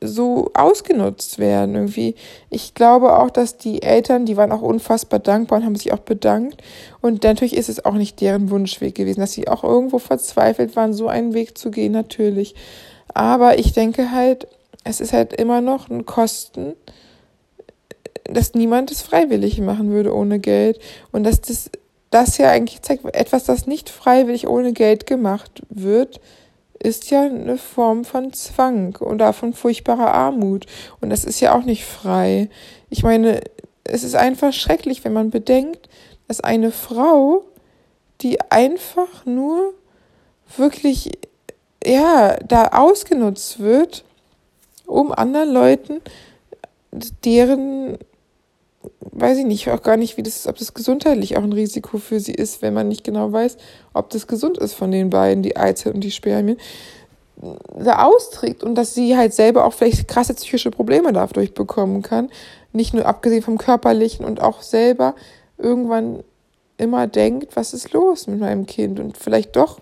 so 0.00 0.52
ausgenutzt 0.54 1.40
werden 1.40 1.74
irgendwie. 1.74 2.14
Ich 2.50 2.74
glaube 2.74 3.18
auch, 3.18 3.30
dass 3.30 3.58
die 3.58 3.82
Eltern, 3.82 4.26
die 4.26 4.36
waren 4.36 4.52
auch 4.52 4.62
unfassbar 4.62 5.18
dankbar 5.18 5.58
und 5.58 5.64
haben 5.64 5.74
sich 5.74 5.92
auch 5.92 5.98
bedankt. 5.98 6.62
Und 7.00 7.24
natürlich 7.24 7.56
ist 7.56 7.68
es 7.68 7.84
auch 7.84 7.94
nicht 7.94 8.20
deren 8.20 8.48
Wunschweg 8.50 8.94
gewesen, 8.94 9.18
dass 9.18 9.32
sie 9.32 9.48
auch 9.48 9.64
irgendwo 9.64 9.98
verzweifelt 9.98 10.76
waren, 10.76 10.92
so 10.92 11.08
einen 11.08 11.34
Weg 11.34 11.58
zu 11.58 11.72
gehen, 11.72 11.92
natürlich. 11.92 12.54
Aber 13.12 13.58
ich 13.58 13.72
denke 13.72 14.12
halt, 14.12 14.46
es 14.84 15.00
ist 15.00 15.12
halt 15.12 15.32
immer 15.32 15.60
noch 15.60 15.90
ein 15.90 16.06
Kosten, 16.06 16.74
dass 18.28 18.54
niemand 18.54 18.90
es 18.90 19.02
freiwillig 19.02 19.60
machen 19.60 19.90
würde 19.90 20.14
ohne 20.14 20.38
Geld. 20.38 20.78
Und 21.12 21.24
dass 21.24 21.40
das 21.40 21.70
das 22.10 22.38
ja 22.38 22.50
eigentlich 22.50 22.82
zeigt, 22.82 23.04
etwas, 23.14 23.44
das 23.44 23.66
nicht 23.66 23.90
freiwillig 23.90 24.46
ohne 24.46 24.72
Geld 24.72 25.06
gemacht 25.06 25.62
wird, 25.68 26.20
ist 26.78 27.10
ja 27.10 27.22
eine 27.22 27.58
Form 27.58 28.04
von 28.04 28.32
Zwang 28.32 28.96
oder 28.96 29.32
von 29.32 29.52
furchtbarer 29.52 30.14
Armut. 30.14 30.66
Und 31.00 31.10
das 31.10 31.24
ist 31.24 31.40
ja 31.40 31.54
auch 31.54 31.64
nicht 31.64 31.84
frei. 31.84 32.48
Ich 32.88 33.02
meine, 33.02 33.40
es 33.84 34.04
ist 34.04 34.14
einfach 34.14 34.52
schrecklich, 34.52 35.04
wenn 35.04 35.12
man 35.12 35.30
bedenkt, 35.30 35.88
dass 36.28 36.40
eine 36.40 36.70
Frau, 36.70 37.44
die 38.20 38.40
einfach 38.50 39.26
nur 39.26 39.74
wirklich, 40.56 41.10
ja, 41.84 42.36
da 42.46 42.68
ausgenutzt 42.68 43.58
wird, 43.58 44.04
um 44.86 45.12
anderen 45.12 45.52
Leuten 45.52 46.00
deren, 47.24 47.98
weiß 49.00 49.38
ich 49.38 49.44
nicht, 49.44 49.68
auch 49.70 49.82
gar 49.82 49.96
nicht, 49.96 50.16
wie 50.16 50.22
das 50.22 50.36
ist, 50.36 50.46
ob 50.46 50.58
das 50.58 50.74
gesundheitlich 50.74 51.36
auch 51.36 51.42
ein 51.42 51.52
Risiko 51.52 51.98
für 51.98 52.20
sie 52.20 52.34
ist, 52.34 52.62
wenn 52.62 52.74
man 52.74 52.88
nicht 52.88 53.04
genau 53.04 53.32
weiß, 53.32 53.56
ob 53.92 54.10
das 54.10 54.26
gesund 54.26 54.58
ist 54.58 54.74
von 54.74 54.90
den 54.90 55.10
beiden, 55.10 55.42
die 55.42 55.56
Eizellen 55.56 55.96
und 55.96 56.04
die 56.04 56.10
Spermien, 56.10 56.58
da 57.78 58.04
austrägt 58.04 58.64
und 58.64 58.74
dass 58.74 58.94
sie 58.94 59.16
halt 59.16 59.32
selber 59.32 59.64
auch 59.64 59.72
vielleicht 59.72 60.08
krasse 60.08 60.34
psychische 60.34 60.70
Probleme 60.70 61.12
dadurch 61.12 61.54
bekommen 61.54 62.02
kann. 62.02 62.30
Nicht 62.72 62.94
nur 62.94 63.06
abgesehen 63.06 63.42
vom 63.42 63.58
körperlichen 63.58 64.24
und 64.24 64.40
auch 64.40 64.62
selber 64.62 65.14
irgendwann 65.56 66.24
immer 66.78 67.06
denkt, 67.06 67.56
was 67.56 67.74
ist 67.74 67.92
los 67.92 68.26
mit 68.26 68.40
meinem 68.40 68.66
Kind 68.66 68.98
und 69.00 69.16
vielleicht 69.16 69.56
doch 69.56 69.80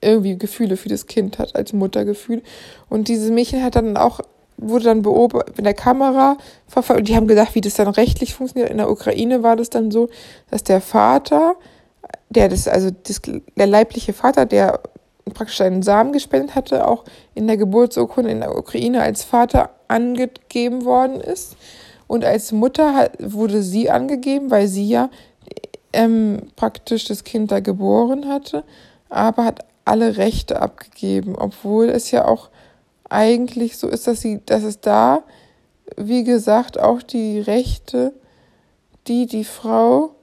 irgendwie 0.00 0.36
Gefühle 0.38 0.76
für 0.76 0.88
das 0.88 1.06
Kind 1.06 1.38
hat, 1.38 1.56
als 1.56 1.72
Muttergefühl. 1.72 2.42
Und 2.88 3.08
dieses 3.08 3.30
Mädchen 3.30 3.62
hat 3.62 3.76
dann 3.76 3.96
auch, 3.96 4.20
wurde 4.56 4.84
dann 4.84 5.02
beobachtet 5.02 5.58
in 5.58 5.64
der 5.64 5.74
Kamera 5.74 6.36
verfolgt. 6.66 7.00
Und 7.00 7.08
die 7.08 7.16
haben 7.16 7.26
gesagt, 7.26 7.54
wie 7.54 7.60
das 7.60 7.74
dann 7.74 7.88
rechtlich 7.88 8.34
funktioniert. 8.34 8.70
In 8.70 8.78
der 8.78 8.90
Ukraine 8.90 9.42
war 9.42 9.56
das 9.56 9.70
dann 9.70 9.90
so, 9.90 10.08
dass 10.50 10.62
der 10.64 10.80
Vater, 10.80 11.56
der 12.30 12.48
das, 12.48 12.68
also 12.68 12.90
das, 12.90 13.20
der 13.56 13.66
leibliche 13.66 14.12
Vater, 14.12 14.46
der 14.46 14.80
praktisch 15.32 15.60
einen 15.60 15.82
Samen 15.82 16.12
gespendet 16.12 16.54
hatte, 16.54 16.86
auch 16.86 17.04
in 17.34 17.46
der 17.46 17.56
Geburtsurkunde 17.56 18.30
in 18.30 18.40
der 18.40 18.56
Ukraine 18.56 19.02
als 19.02 19.24
Vater 19.24 19.70
angegeben 19.88 20.84
worden 20.84 21.20
ist. 21.20 21.56
Und 22.06 22.24
als 22.24 22.52
Mutter 22.52 22.94
hat, 22.94 23.12
wurde 23.18 23.62
sie 23.62 23.90
angegeben, 23.90 24.50
weil 24.50 24.68
sie 24.68 24.86
ja 24.86 25.08
ähm, 25.92 26.42
praktisch 26.56 27.06
das 27.06 27.24
Kind 27.24 27.50
da 27.50 27.60
geboren 27.60 28.28
hatte, 28.28 28.64
aber 29.08 29.44
hat 29.44 29.64
alle 29.84 30.16
Rechte 30.16 30.60
abgegeben, 30.60 31.36
obwohl 31.36 31.88
es 31.88 32.10
ja 32.10 32.26
auch 32.26 32.50
eigentlich 33.14 33.78
so 33.78 33.88
ist, 33.88 34.06
dass 34.06 34.20
sie, 34.20 34.40
dass 34.44 34.62
es 34.62 34.80
da, 34.80 35.22
wie 35.96 36.24
gesagt, 36.24 36.78
auch 36.78 37.02
die 37.02 37.40
Rechte, 37.40 38.12
die 39.06 39.26
die 39.26 39.44
Frau, 39.44 40.14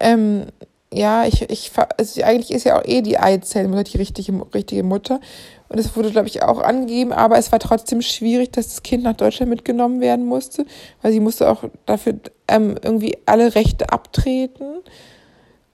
ähm, 0.00 0.46
ja, 0.92 1.26
ich, 1.26 1.42
ich, 1.50 1.72
also 1.98 2.22
eigentlich 2.22 2.52
ist 2.52 2.64
ja 2.64 2.78
auch 2.78 2.84
eh 2.84 3.02
die 3.02 3.18
Eizellenmutter 3.18 3.84
die 3.84 3.98
richtige, 3.98 4.32
richtige 4.54 4.82
Mutter. 4.82 5.20
Und 5.68 5.78
es 5.78 5.96
wurde, 5.96 6.10
glaube 6.10 6.28
ich, 6.28 6.42
auch 6.42 6.60
angegeben, 6.60 7.12
aber 7.12 7.38
es 7.38 7.50
war 7.50 7.58
trotzdem 7.58 8.00
schwierig, 8.00 8.52
dass 8.52 8.68
das 8.68 8.82
Kind 8.82 9.02
nach 9.02 9.16
Deutschland 9.16 9.50
mitgenommen 9.50 10.00
werden 10.00 10.24
musste, 10.24 10.64
weil 11.02 11.12
sie 11.12 11.20
musste 11.20 11.50
auch 11.50 11.64
dafür 11.86 12.14
ähm, 12.46 12.76
irgendwie 12.82 13.18
alle 13.26 13.54
Rechte 13.56 13.90
abtreten. 13.90 14.78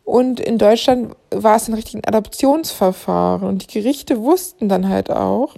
Und 0.04 0.40
in 0.40 0.58
Deutschland 0.58 1.14
war 1.30 1.56
es 1.56 1.68
ein 1.68 1.74
richtiges 1.74 2.04
Adoptionsverfahren. 2.06 3.46
Und 3.46 3.62
die 3.62 3.80
Gerichte 3.80 4.20
wussten 4.22 4.68
dann 4.68 4.88
halt 4.88 5.10
auch, 5.10 5.56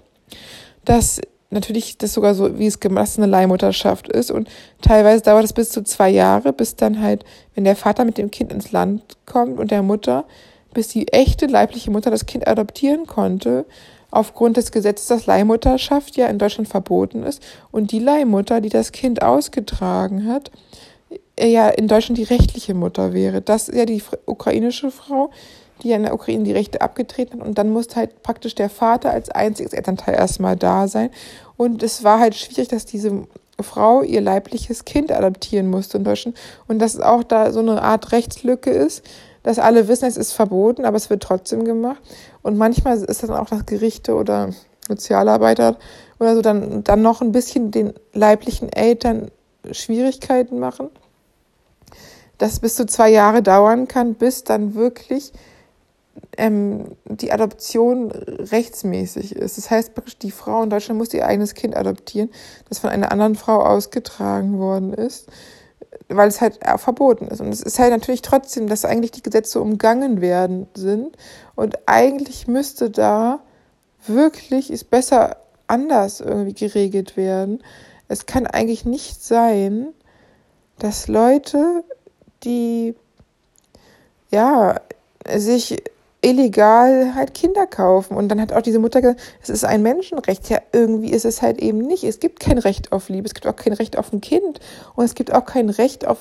dass 0.84 1.20
natürlich 1.50 1.98
das 1.98 2.12
sogar 2.12 2.34
so, 2.34 2.58
wie 2.58 2.66
es 2.66 2.80
gemacht 2.80 3.12
eine 3.16 3.26
Leihmutterschaft 3.26 4.08
ist. 4.08 4.30
Und 4.30 4.48
teilweise 4.82 5.22
dauert 5.22 5.44
es 5.44 5.52
bis 5.52 5.70
zu 5.70 5.82
zwei 5.82 6.10
Jahre, 6.10 6.52
bis 6.52 6.76
dann 6.76 7.00
halt, 7.00 7.24
wenn 7.54 7.64
der 7.64 7.76
Vater 7.76 8.04
mit 8.04 8.18
dem 8.18 8.30
Kind 8.30 8.52
ins 8.52 8.72
Land 8.72 9.02
kommt 9.24 9.58
und 9.58 9.70
der 9.70 9.82
Mutter, 9.82 10.24
bis 10.74 10.88
die 10.88 11.08
echte 11.08 11.46
leibliche 11.46 11.90
Mutter 11.90 12.10
das 12.10 12.26
Kind 12.26 12.46
adoptieren 12.48 13.06
konnte, 13.06 13.64
aufgrund 14.10 14.56
des 14.56 14.70
Gesetzes, 14.70 15.08
dass 15.08 15.26
Leihmutterschaft 15.26 16.16
ja 16.16 16.26
in 16.26 16.38
Deutschland 16.38 16.68
verboten 16.68 17.22
ist. 17.22 17.42
Und 17.70 17.90
die 17.92 17.98
Leihmutter, 17.98 18.60
die 18.60 18.68
das 18.68 18.92
Kind 18.92 19.22
ausgetragen 19.22 20.26
hat, 20.26 20.50
ja 21.40 21.68
in 21.68 21.88
Deutschland 21.88 22.18
die 22.18 22.24
rechtliche 22.24 22.74
Mutter 22.74 23.12
wäre. 23.12 23.40
Das 23.40 23.68
ist 23.68 23.76
ja 23.76 23.86
die 23.86 24.02
ukrainische 24.26 24.90
Frau, 24.90 25.30
die 25.82 25.88
ja 25.88 25.96
in 25.96 26.04
der 26.04 26.14
Ukraine 26.14 26.44
die 26.44 26.52
Rechte 26.52 26.80
abgetreten 26.80 27.40
hat. 27.40 27.46
Und 27.46 27.58
dann 27.58 27.70
musste 27.70 27.96
halt 27.96 28.22
praktisch 28.22 28.54
der 28.54 28.70
Vater 28.70 29.10
als 29.10 29.30
einziges 29.30 29.72
Elternteil 29.72 30.14
erstmal 30.14 30.56
da 30.56 30.88
sein. 30.88 31.10
Und 31.56 31.82
es 31.82 32.04
war 32.04 32.20
halt 32.20 32.34
schwierig, 32.34 32.68
dass 32.68 32.86
diese 32.86 33.26
Frau 33.60 34.02
ihr 34.02 34.20
leibliches 34.20 34.84
Kind 34.84 35.12
adoptieren 35.12 35.68
musste 35.68 35.98
in 35.98 36.04
Deutschland. 36.04 36.36
Und 36.68 36.78
dass 36.78 36.94
es 36.94 37.00
auch 37.00 37.22
da 37.22 37.52
so 37.52 37.60
eine 37.60 37.82
Art 37.82 38.12
Rechtslücke 38.12 38.70
ist, 38.70 39.04
dass 39.42 39.58
alle 39.58 39.88
wissen, 39.88 40.06
es 40.06 40.16
ist 40.16 40.32
verboten, 40.32 40.84
aber 40.84 40.96
es 40.96 41.10
wird 41.10 41.22
trotzdem 41.22 41.64
gemacht. 41.64 42.00
Und 42.42 42.56
manchmal 42.56 42.96
ist 42.96 43.22
dann 43.22 43.30
auch 43.30 43.48
das 43.48 43.66
Gerichte 43.66 44.14
oder 44.14 44.50
Sozialarbeiter 44.88 45.76
oder 46.18 46.34
so 46.34 46.42
dann, 46.42 46.84
dann 46.84 47.02
noch 47.02 47.20
ein 47.20 47.32
bisschen 47.32 47.70
den 47.70 47.92
leiblichen 48.12 48.72
Eltern 48.72 49.30
Schwierigkeiten 49.70 50.58
machen 50.58 50.90
das 52.38 52.60
bis 52.60 52.76
zu 52.76 52.86
zwei 52.86 53.10
Jahre 53.10 53.42
dauern 53.42 53.88
kann, 53.88 54.14
bis 54.14 54.44
dann 54.44 54.74
wirklich 54.74 55.32
ähm, 56.36 56.96
die 57.04 57.32
Adoption 57.32 58.10
rechtsmäßig 58.10 59.36
ist. 59.36 59.58
Das 59.58 59.70
heißt 59.70 59.92
die 60.22 60.30
Frau 60.30 60.62
in 60.62 60.70
Deutschland 60.70 60.98
muss 60.98 61.14
ihr 61.14 61.26
eigenes 61.26 61.54
Kind 61.54 61.76
adoptieren, 61.76 62.30
das 62.68 62.78
von 62.78 62.90
einer 62.90 63.12
anderen 63.12 63.34
Frau 63.34 63.60
ausgetragen 63.60 64.58
worden 64.58 64.92
ist, 64.92 65.28
weil 66.08 66.28
es 66.28 66.40
halt 66.40 66.58
verboten 66.76 67.28
ist. 67.28 67.40
Und 67.40 67.48
es 67.48 67.62
ist 67.62 67.78
halt 67.78 67.90
natürlich 67.90 68.22
trotzdem, 68.22 68.68
dass 68.68 68.84
eigentlich 68.84 69.12
die 69.12 69.22
Gesetze 69.22 69.60
umgangen 69.60 70.20
werden 70.20 70.66
sind. 70.74 71.16
Und 71.54 71.78
eigentlich 71.86 72.46
müsste 72.46 72.90
da 72.90 73.40
wirklich, 74.06 74.70
ist 74.70 74.90
besser 74.90 75.36
anders 75.66 76.20
irgendwie 76.20 76.54
geregelt 76.54 77.16
werden. 77.16 77.62
Es 78.08 78.26
kann 78.26 78.46
eigentlich 78.46 78.84
nicht 78.84 79.24
sein, 79.24 79.88
dass 80.78 81.08
Leute 81.08 81.84
die 82.42 82.94
ja 84.30 84.80
sich 85.34 85.82
illegal 86.24 87.14
halt 87.14 87.34
Kinder 87.34 87.66
kaufen. 87.66 88.16
Und 88.16 88.28
dann 88.28 88.40
hat 88.40 88.52
auch 88.52 88.62
diese 88.62 88.78
Mutter 88.78 89.02
gesagt, 89.02 89.20
es 89.42 89.50
ist 89.50 89.64
ein 89.64 89.82
Menschenrecht. 89.82 90.48
Ja, 90.48 90.58
irgendwie 90.72 91.10
ist 91.10 91.24
es 91.24 91.42
halt 91.42 91.58
eben 91.58 91.78
nicht. 91.78 92.02
Es 92.04 92.18
gibt 92.18 92.40
kein 92.40 92.58
Recht 92.58 92.92
auf 92.92 93.08
Liebe, 93.08 93.26
es 93.26 93.34
gibt 93.34 93.46
auch 93.46 93.56
kein 93.56 93.74
Recht 93.74 93.98
auf 93.98 94.12
ein 94.12 94.20
Kind 94.20 94.60
und 94.96 95.04
es 95.04 95.14
gibt 95.14 95.32
auch 95.32 95.44
kein 95.44 95.68
Recht 95.68 96.06
auf, 96.06 96.18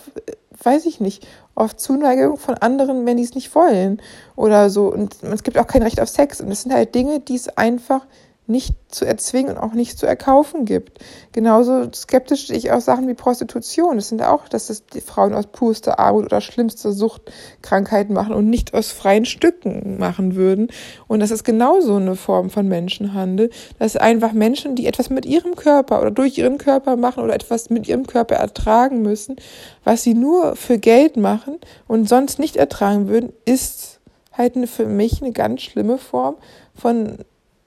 weiß 0.61 0.85
ich 0.85 0.99
nicht, 0.99 1.25
auf 1.55 1.75
Zuneigung 1.75 2.37
von 2.37 2.55
anderen, 2.55 3.05
wenn 3.05 3.17
die 3.17 3.23
es 3.23 3.33
nicht 3.33 3.55
wollen 3.55 4.01
oder 4.35 4.69
so. 4.69 4.87
Und 4.87 5.15
es 5.23 5.43
gibt 5.43 5.57
auch 5.57 5.67
kein 5.67 5.83
Recht 5.83 6.01
auf 6.01 6.09
Sex. 6.09 6.41
Und 6.41 6.51
es 6.51 6.63
sind 6.63 6.73
halt 6.73 6.93
Dinge, 6.93 7.19
die 7.19 7.35
es 7.35 7.47
einfach 7.57 8.05
nicht 8.45 8.75
zu 8.89 9.05
erzwingen 9.05 9.55
und 9.55 9.57
auch 9.57 9.73
nicht 9.73 9.97
zu 9.97 10.05
erkaufen 10.05 10.65
gibt. 10.65 10.99
Genauso 11.31 11.89
skeptisch 11.93 12.49
ich 12.49 12.71
auch 12.71 12.81
Sachen 12.81 13.07
wie 13.07 13.13
Prostitution. 13.13 13.95
Das 13.95 14.09
sind 14.09 14.21
auch, 14.21 14.49
dass 14.49 14.67
das 14.67 14.85
die 14.85 14.99
Frauen 14.99 15.33
aus 15.33 15.47
purster 15.47 15.97
Armut 15.97 16.25
oder 16.25 16.41
schlimmster 16.41 16.91
Suchtkrankheiten 16.91 18.13
machen 18.13 18.33
und 18.33 18.49
nicht 18.49 18.73
aus 18.73 18.91
freien 18.91 19.25
Stücken 19.25 19.97
machen 19.97 20.35
würden. 20.35 20.67
Und 21.07 21.21
das 21.21 21.31
ist 21.31 21.45
genauso 21.45 21.95
eine 21.95 22.15
Form 22.15 22.49
von 22.49 22.67
Menschenhandel. 22.67 23.49
Das 23.79 23.95
ist 23.95 24.01
einfach 24.01 24.33
Menschen, 24.33 24.75
die 24.75 24.87
etwas 24.87 25.09
mit 25.09 25.25
ihrem 25.25 25.55
Körper 25.55 26.01
oder 26.01 26.11
durch 26.11 26.37
ihren 26.37 26.57
Körper 26.57 26.97
machen 26.97 27.23
oder 27.23 27.33
etwas 27.33 27.69
mit 27.69 27.87
ihrem 27.87 28.07
Körper 28.07 28.35
ertragen 28.35 29.01
müssen, 29.01 29.37
was 29.85 30.03
sie 30.03 30.13
nur 30.13 30.57
für 30.57 30.77
Geld 30.77 31.15
machen 31.15 31.59
und 31.87 32.09
sonst 32.09 32.39
nicht 32.39 32.57
ertragen 32.57 33.07
würden, 33.07 33.31
ist 33.45 34.01
halt 34.33 34.53
für 34.67 34.85
mich 34.85 35.21
eine 35.21 35.31
ganz 35.31 35.61
schlimme 35.61 35.97
Form 35.97 36.35
von 36.75 37.19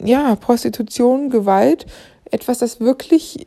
ja, 0.02 0.34
Prostitution, 0.36 1.30
Gewalt, 1.30 1.86
etwas, 2.30 2.58
das 2.58 2.80
wirklich 2.80 3.46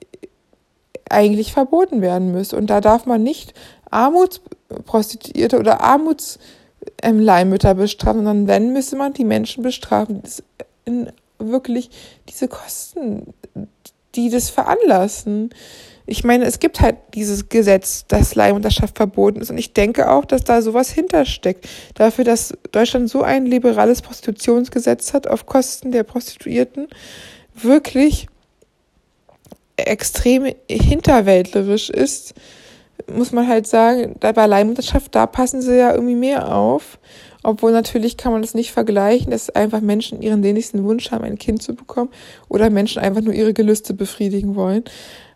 eigentlich 1.10 1.54
verboten 1.54 2.02
werden 2.02 2.32
müsste. 2.32 2.56
Und 2.56 2.70
da 2.70 2.82
darf 2.82 3.06
man 3.06 3.24
nicht 3.24 3.54
Armutsprostituierte 3.90 5.60
oder 5.60 5.82
Armutsleihmütter 5.82 7.74
bestrafen, 7.76 8.24
sondern 8.24 8.48
wenn, 8.48 8.74
müsste 8.74 8.96
man 8.96 9.14
die 9.14 9.26
Menschen 9.26 9.64
bestrafen, 9.64 10.22
die 10.88 11.08
wirklich 11.40 11.90
diese 12.28 12.48
Kosten, 12.48 13.34
die 14.16 14.30
das 14.30 14.50
veranlassen 14.50 15.52
ich 16.10 16.24
meine, 16.24 16.46
es 16.46 16.58
gibt 16.58 16.82
halt 16.82 16.98
dieses 17.14 17.50
Gesetz, 17.50 18.06
dass 18.08 18.34
Leihmutterschaft 18.34 18.98
verboten 18.98 19.42
ist. 19.42 19.52
Und 19.52 19.60
ich 19.60 19.74
denke 19.74 20.10
auch, 20.10 20.26
dass 20.26 20.44
da 20.44 20.64
sowas 20.64 20.90
hintersteckt. 20.90 21.70
Dafür, 21.94 22.24
dass 22.24 22.52
Deutschland 22.72 23.10
so 23.10 23.22
ein 23.22 23.46
liberales 23.46 24.02
Prostitutionsgesetz 24.02 25.14
hat 25.14 25.28
auf 25.28 25.46
Kosten 25.46 25.92
der 25.92 26.04
Prostituierten, 26.04 26.88
wirklich 27.54 28.26
extrem 29.78 30.52
hinterwäldlerisch 30.68 31.92
ist, 31.92 32.34
muss 33.08 33.32
man 33.32 33.48
halt 33.48 33.68
sagen, 33.68 34.16
bei 34.20 34.46
Leihmutterschaft, 34.48 35.14
da 35.14 35.28
passen 35.28 35.62
sie 35.62 35.78
ja 35.78 35.94
irgendwie 35.94 36.16
mehr 36.16 36.54
auf. 36.54 36.98
Obwohl 37.42 37.72
natürlich 37.72 38.18
kann 38.18 38.34
man 38.34 38.42
das 38.42 38.54
nicht 38.54 38.72
vergleichen, 38.72 39.32
dass 39.32 39.50
einfach 39.50 39.80
Menschen 39.80 40.22
ihren 40.22 40.44
sehnlichsten 40.44 40.84
Wunsch 40.84 41.12
haben, 41.12 41.24
ein 41.24 41.38
Kind 41.38 41.62
zu 41.62 41.74
bekommen 41.74 42.10
oder 42.50 42.70
Menschen 42.70 43.02
einfach 43.02 43.22
nur 43.22 43.34
ihre 43.34 43.54
Gelüste 43.54 43.94
befriedigen 43.94 44.56
wollen. 44.56 44.84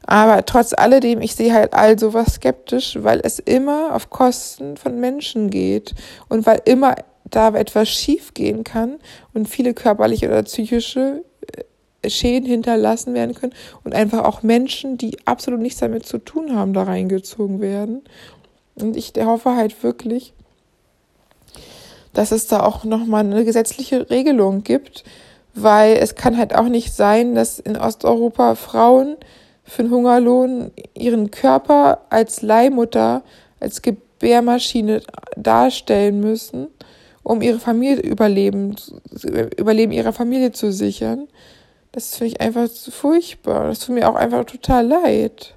Aber 0.06 0.46
trotz 0.46 0.74
alledem, 0.74 1.22
ich 1.22 1.36
sehe 1.36 1.54
halt 1.54 1.74
all 1.74 1.98
sowas 1.98 2.36
skeptisch, 2.36 2.98
weil 3.02 3.22
es 3.24 3.40
immer 3.40 3.96
auf 3.96 4.10
Kosten 4.10 4.76
von 4.76 5.00
Menschen 5.00 5.50
geht 5.50 5.96
und 6.28 6.46
weil 6.46 6.62
immer 6.66 6.96
da 7.24 7.50
etwas 7.56 7.90
schief 7.90 8.34
gehen 8.34 8.66
kann 8.66 9.00
und 9.34 9.48
viele 9.48 9.74
körperliche 9.74 10.28
oder 10.28 10.44
psychische 10.44 11.24
äh, 12.04 12.10
Schäden 12.10 12.50
hinterlassen 12.50 13.14
werden 13.14 13.34
können 13.34 13.54
und 13.86 13.96
einfach 13.96 14.26
auch 14.26 14.44
Menschen, 14.44 14.98
die 14.98 15.18
absolut 15.26 15.62
nichts 15.62 15.80
damit 15.80 16.06
zu 16.06 16.18
tun 16.18 16.54
haben, 16.54 16.74
da 16.74 16.84
reingezogen 16.84 17.62
werden. 17.62 18.02
Und 18.76 18.98
ich 18.98 19.14
hoffe 19.18 19.56
halt 19.56 19.84
wirklich, 19.84 20.34
dass 22.14 22.32
es 22.32 22.48
da 22.48 22.62
auch 22.62 22.84
nochmal 22.84 23.22
eine 23.26 23.44
gesetzliche 23.44 24.10
Regelung 24.10 24.64
gibt, 24.64 25.04
weil 25.56 25.98
es 25.98 26.16
kann 26.16 26.38
halt 26.38 26.56
auch 26.56 26.68
nicht 26.68 26.94
sein, 26.94 27.36
dass 27.36 27.60
in 27.60 27.78
Osteuropa 27.78 28.56
Frauen 28.56 29.18
für 29.64 29.84
einen 29.84 29.92
Hungerlohn 29.92 30.72
ihren 30.94 31.32
Körper 31.32 32.06
als 32.10 32.42
Leihmutter, 32.42 33.24
als 33.60 33.82
Gebärmaschine 33.82 35.02
darstellen 35.36 36.20
müssen, 36.20 36.68
um 37.24 37.42
ihre 37.42 37.60
Familie 37.60 38.02
überleben, 38.02 38.76
Überleben 39.58 39.92
ihrer 39.92 40.14
Familie 40.14 40.52
zu 40.52 40.72
sichern. 40.72 41.28
Das 41.92 42.16
finde 42.16 42.34
ich 42.34 42.42
einfach 42.42 42.68
furchtbar. 42.70 43.68
Das 43.68 43.80
tut 43.80 43.96
mir 43.96 44.10
auch 44.10 44.16
einfach 44.16 44.46
total 44.46 44.86
leid, 44.86 45.56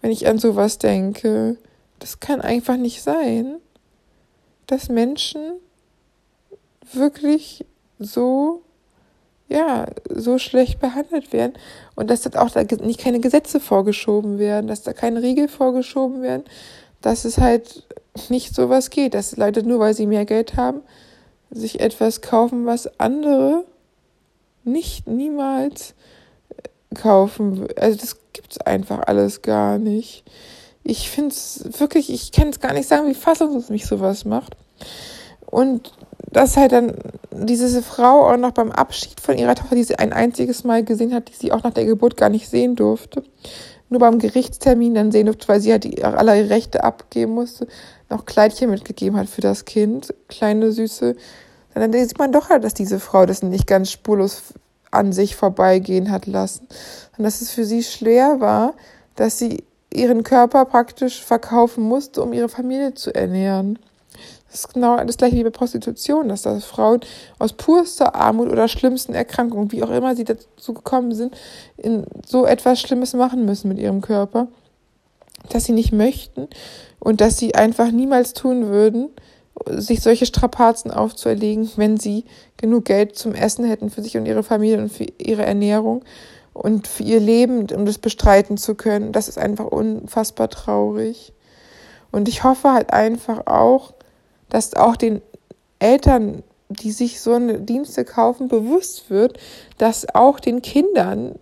wenn 0.00 0.10
ich 0.10 0.26
an 0.26 0.38
sowas 0.38 0.78
denke. 0.78 1.56
Das 1.98 2.20
kann 2.20 2.40
einfach 2.40 2.76
nicht 2.76 3.02
sein, 3.02 3.56
dass 4.66 4.88
Menschen 4.88 5.40
wirklich 6.94 7.64
so 7.98 8.62
ja, 9.48 9.86
so 10.10 10.38
schlecht 10.38 10.78
behandelt 10.78 11.32
werden 11.32 11.54
und 11.94 12.10
dass 12.10 12.22
da 12.22 12.40
auch 12.40 12.50
da 12.50 12.62
nicht 12.62 13.00
keine 13.00 13.20
Gesetze 13.20 13.60
vorgeschoben 13.60 14.38
werden, 14.38 14.66
dass 14.66 14.82
da 14.82 14.92
keine 14.92 15.22
Regeln 15.22 15.48
vorgeschoben 15.48 16.22
werden, 16.22 16.44
dass 17.00 17.24
es 17.24 17.38
halt 17.38 17.84
nicht 18.28 18.54
so 18.54 18.68
was 18.68 18.90
geht, 18.90 19.14
dass 19.14 19.36
Leute 19.36 19.62
nur 19.62 19.78
weil 19.78 19.94
sie 19.94 20.06
mehr 20.06 20.26
Geld 20.26 20.56
haben, 20.56 20.82
sich 21.50 21.80
etwas 21.80 22.20
kaufen, 22.20 22.66
was 22.66 23.00
andere 23.00 23.64
nicht 24.64 25.06
niemals 25.06 25.94
äh, 26.50 26.94
kaufen. 26.94 27.68
Also 27.76 27.98
das 27.98 28.18
gibt's 28.34 28.58
einfach 28.58 29.00
alles 29.06 29.40
gar 29.40 29.78
nicht. 29.78 30.24
Ich 30.84 31.10
finde 31.10 31.30
es 31.30 31.64
wirklich, 31.80 32.10
ich 32.10 32.32
kann 32.32 32.48
es 32.48 32.60
gar 32.60 32.74
nicht 32.74 32.88
sagen, 32.88 33.08
wie 33.08 33.14
fassungslos 33.14 33.70
mich 33.70 33.86
sowas 33.86 34.24
macht. 34.26 34.56
Und 35.46 35.92
dass 36.32 36.56
halt 36.56 36.72
dann 36.72 36.94
diese 37.32 37.82
Frau 37.82 38.28
auch 38.28 38.36
noch 38.36 38.52
beim 38.52 38.70
Abschied 38.70 39.20
von 39.20 39.38
ihrer 39.38 39.54
Tochter, 39.54 39.76
die 39.76 39.84
sie 39.84 39.98
ein 39.98 40.12
einziges 40.12 40.64
Mal 40.64 40.84
gesehen 40.84 41.14
hat, 41.14 41.28
die 41.28 41.34
sie 41.34 41.52
auch 41.52 41.62
nach 41.62 41.72
der 41.72 41.84
Geburt 41.84 42.16
gar 42.16 42.28
nicht 42.28 42.48
sehen 42.48 42.76
durfte, 42.76 43.22
nur 43.88 44.00
beim 44.00 44.18
Gerichtstermin 44.18 44.94
dann 44.94 45.12
sehen 45.12 45.26
durfte, 45.26 45.48
weil 45.48 45.60
sie 45.60 45.72
halt 45.72 45.84
die, 45.84 46.04
alle 46.04 46.38
ihre 46.38 46.50
Rechte 46.50 46.84
abgeben 46.84 47.32
musste, 47.32 47.66
noch 48.10 48.26
Kleidchen 48.26 48.70
mitgegeben 48.70 49.18
hat 49.18 49.28
für 49.28 49.40
das 49.40 49.64
Kind, 49.64 50.14
kleine 50.28 50.72
Süße. 50.72 51.16
Dann 51.74 51.92
sieht 51.92 52.18
man 52.18 52.32
doch 52.32 52.50
halt, 52.50 52.64
dass 52.64 52.74
diese 52.74 52.98
Frau 52.98 53.24
das 53.24 53.42
nicht 53.42 53.66
ganz 53.66 53.90
spurlos 53.90 54.42
an 54.90 55.12
sich 55.12 55.36
vorbeigehen 55.36 56.10
hat 56.10 56.26
lassen. 56.26 56.66
Und 57.16 57.24
dass 57.24 57.40
es 57.40 57.50
für 57.50 57.64
sie 57.64 57.82
schwer 57.82 58.40
war, 58.40 58.74
dass 59.14 59.38
sie 59.38 59.64
ihren 59.92 60.22
Körper 60.22 60.64
praktisch 60.64 61.22
verkaufen 61.22 61.84
musste, 61.84 62.22
um 62.22 62.32
ihre 62.32 62.48
Familie 62.48 62.94
zu 62.94 63.14
ernähren. 63.14 63.78
Das 64.50 64.60
ist 64.60 64.74
genau 64.74 65.02
das 65.04 65.18
gleiche 65.18 65.36
wie 65.36 65.44
bei 65.44 65.50
Prostitution, 65.50 66.28
dass 66.28 66.42
da 66.42 66.58
Frauen 66.60 67.00
aus 67.38 67.52
purster 67.52 68.14
Armut 68.14 68.48
oder 68.48 68.66
schlimmsten 68.66 69.14
Erkrankungen, 69.14 69.72
wie 69.72 69.82
auch 69.82 69.90
immer 69.90 70.16
sie 70.16 70.24
dazu 70.24 70.72
gekommen 70.72 71.14
sind, 71.14 71.36
in 71.76 72.06
so 72.26 72.46
etwas 72.46 72.80
Schlimmes 72.80 73.12
machen 73.12 73.44
müssen 73.44 73.68
mit 73.68 73.78
ihrem 73.78 74.00
Körper, 74.00 74.48
dass 75.50 75.64
sie 75.64 75.72
nicht 75.72 75.92
möchten 75.92 76.48
und 76.98 77.20
dass 77.20 77.36
sie 77.36 77.54
einfach 77.54 77.90
niemals 77.90 78.32
tun 78.32 78.68
würden, 78.68 79.10
sich 79.66 80.00
solche 80.00 80.24
Strapazen 80.26 80.90
aufzuerlegen, 80.90 81.70
wenn 81.76 81.98
sie 81.98 82.24
genug 82.56 82.86
Geld 82.86 83.16
zum 83.16 83.34
Essen 83.34 83.64
hätten 83.64 83.90
für 83.90 84.02
sich 84.02 84.16
und 84.16 84.26
ihre 84.26 84.42
Familie 84.42 84.78
und 84.78 84.90
für 84.90 85.06
ihre 85.18 85.44
Ernährung 85.44 86.04
und 86.52 86.86
für 86.86 87.02
ihr 87.02 87.20
Leben, 87.20 87.66
um 87.74 87.84
das 87.84 87.98
bestreiten 87.98 88.56
zu 88.56 88.74
können. 88.74 89.12
Das 89.12 89.28
ist 89.28 89.38
einfach 89.38 89.66
unfassbar 89.66 90.48
traurig. 90.48 91.32
Und 92.10 92.28
ich 92.28 92.44
hoffe 92.44 92.72
halt 92.72 92.92
einfach 92.92 93.46
auch, 93.46 93.92
dass 94.48 94.74
auch 94.74 94.96
den 94.96 95.22
Eltern, 95.78 96.42
die 96.68 96.90
sich 96.90 97.20
so 97.20 97.32
eine 97.32 97.60
Dienste 97.60 98.04
kaufen, 98.04 98.48
bewusst 98.48 99.10
wird, 99.10 99.38
dass 99.78 100.14
auch 100.14 100.40
den 100.40 100.62
Kindern 100.62 101.38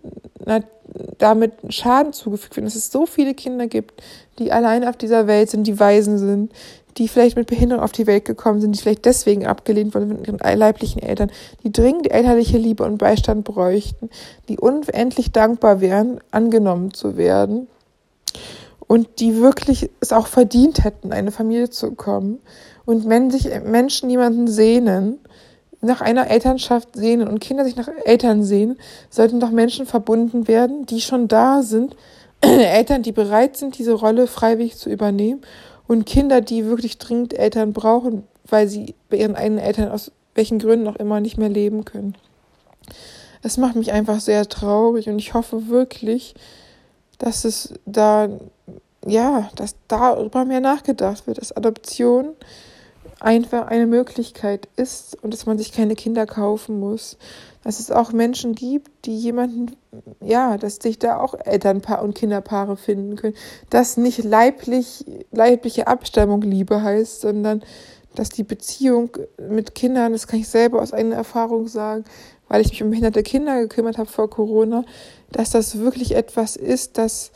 damit 1.18 1.52
Schaden 1.68 2.12
zugefügt 2.12 2.56
wird. 2.56 2.66
Dass 2.66 2.74
es 2.74 2.90
so 2.90 3.06
viele 3.06 3.34
Kinder 3.34 3.66
gibt, 3.66 4.02
die 4.38 4.52
alleine 4.52 4.88
auf 4.88 4.96
dieser 4.96 5.26
Welt 5.26 5.50
sind, 5.50 5.66
die 5.66 5.78
Waisen 5.78 6.18
sind, 6.18 6.52
die 6.96 7.08
vielleicht 7.08 7.36
mit 7.36 7.46
Behinderung 7.46 7.84
auf 7.84 7.92
die 7.92 8.06
Welt 8.06 8.24
gekommen 8.24 8.60
sind, 8.60 8.74
die 8.74 8.80
vielleicht 8.80 9.04
deswegen 9.04 9.46
abgelehnt 9.46 9.94
wurden 9.94 10.24
von 10.24 10.24
ihren 10.24 10.58
leiblichen 10.58 11.02
Eltern, 11.02 11.30
die 11.62 11.72
dringend 11.72 12.10
elterliche 12.10 12.56
Liebe 12.56 12.84
und 12.84 12.98
Beistand 12.98 13.44
bräuchten, 13.44 14.08
die 14.48 14.58
unendlich 14.58 15.32
dankbar 15.32 15.80
wären, 15.80 16.20
angenommen 16.30 16.94
zu 16.94 17.16
werden 17.16 17.66
und 18.86 19.20
die 19.20 19.36
wirklich 19.36 19.90
es 20.00 20.12
auch 20.12 20.26
verdient 20.26 20.84
hätten, 20.84 21.12
eine 21.12 21.32
Familie 21.32 21.68
zu 21.68 21.90
bekommen 21.90 22.38
und 22.86 23.08
wenn 23.08 23.30
sich 23.30 23.48
Menschen 23.64 24.08
jemanden 24.08 24.48
sehnen, 24.48 25.18
nach 25.82 26.00
einer 26.00 26.30
Elternschaft 26.30 26.96
sehnen 26.96 27.28
und 27.28 27.40
Kinder 27.40 27.64
sich 27.64 27.76
nach 27.76 27.88
Eltern 28.04 28.42
sehen, 28.42 28.78
sollten 29.10 29.40
doch 29.40 29.50
Menschen 29.50 29.86
verbunden 29.86 30.48
werden, 30.48 30.86
die 30.86 31.00
schon 31.00 31.28
da 31.28 31.62
sind, 31.62 31.96
Eltern, 32.40 33.02
die 33.02 33.12
bereit 33.12 33.56
sind, 33.56 33.78
diese 33.78 33.92
Rolle 33.92 34.26
freiwillig 34.26 34.76
zu 34.76 34.88
übernehmen 34.88 35.42
und 35.86 36.06
Kinder, 36.06 36.40
die 36.40 36.66
wirklich 36.66 36.98
dringend 36.98 37.34
Eltern 37.34 37.72
brauchen, 37.72 38.24
weil 38.48 38.68
sie 38.68 38.94
bei 39.10 39.18
ihren 39.18 39.36
eigenen 39.36 39.58
Eltern 39.58 39.90
aus 39.90 40.12
welchen 40.34 40.58
Gründen 40.58 40.86
auch 40.88 40.96
immer 40.96 41.20
nicht 41.20 41.38
mehr 41.38 41.48
leben 41.48 41.84
können. 41.84 42.14
Es 43.42 43.56
macht 43.56 43.76
mich 43.76 43.92
einfach 43.92 44.20
sehr 44.20 44.48
traurig 44.48 45.08
und 45.08 45.18
ich 45.18 45.34
hoffe 45.34 45.68
wirklich, 45.68 46.34
dass 47.18 47.44
es 47.44 47.74
da, 47.86 48.28
ja, 49.06 49.50
dass 49.56 49.76
darüber 49.88 50.44
mehr 50.44 50.60
nachgedacht 50.60 51.26
wird, 51.26 51.38
dass 51.38 51.56
Adoption 51.56 52.34
einfach 53.20 53.66
eine 53.66 53.86
Möglichkeit 53.86 54.68
ist 54.76 55.16
und 55.22 55.32
dass 55.32 55.46
man 55.46 55.58
sich 55.58 55.72
keine 55.72 55.94
Kinder 55.94 56.26
kaufen 56.26 56.78
muss. 56.78 57.16
Dass 57.62 57.80
es 57.80 57.90
auch 57.90 58.12
Menschen 58.12 58.54
gibt, 58.54 59.06
die 59.06 59.16
jemanden, 59.16 59.76
ja, 60.20 60.56
dass 60.56 60.76
sich 60.76 60.98
da 60.98 61.18
auch 61.18 61.34
Elternpaar 61.34 62.02
und 62.02 62.14
Kinderpaare 62.14 62.76
finden 62.76 63.16
können. 63.16 63.34
Dass 63.70 63.96
nicht 63.96 64.22
leiblich, 64.22 65.04
leibliche 65.32 65.86
Abstammung 65.86 66.42
Liebe 66.42 66.82
heißt, 66.82 67.22
sondern 67.22 67.62
dass 68.14 68.28
die 68.30 68.44
Beziehung 68.44 69.10
mit 69.48 69.74
Kindern, 69.74 70.12
das 70.12 70.26
kann 70.26 70.40
ich 70.40 70.48
selber 70.48 70.80
aus 70.80 70.92
eigener 70.92 71.16
Erfahrung 71.16 71.68
sagen, 71.68 72.04
weil 72.48 72.60
ich 72.60 72.70
mich 72.70 72.82
um 72.82 72.90
behinderte 72.90 73.22
Kinder 73.22 73.60
gekümmert 73.60 73.98
habe 73.98 74.08
vor 74.08 74.30
Corona, 74.30 74.84
dass 75.32 75.50
das 75.50 75.78
wirklich 75.78 76.14
etwas 76.14 76.56
ist, 76.56 76.98
das 76.98 77.32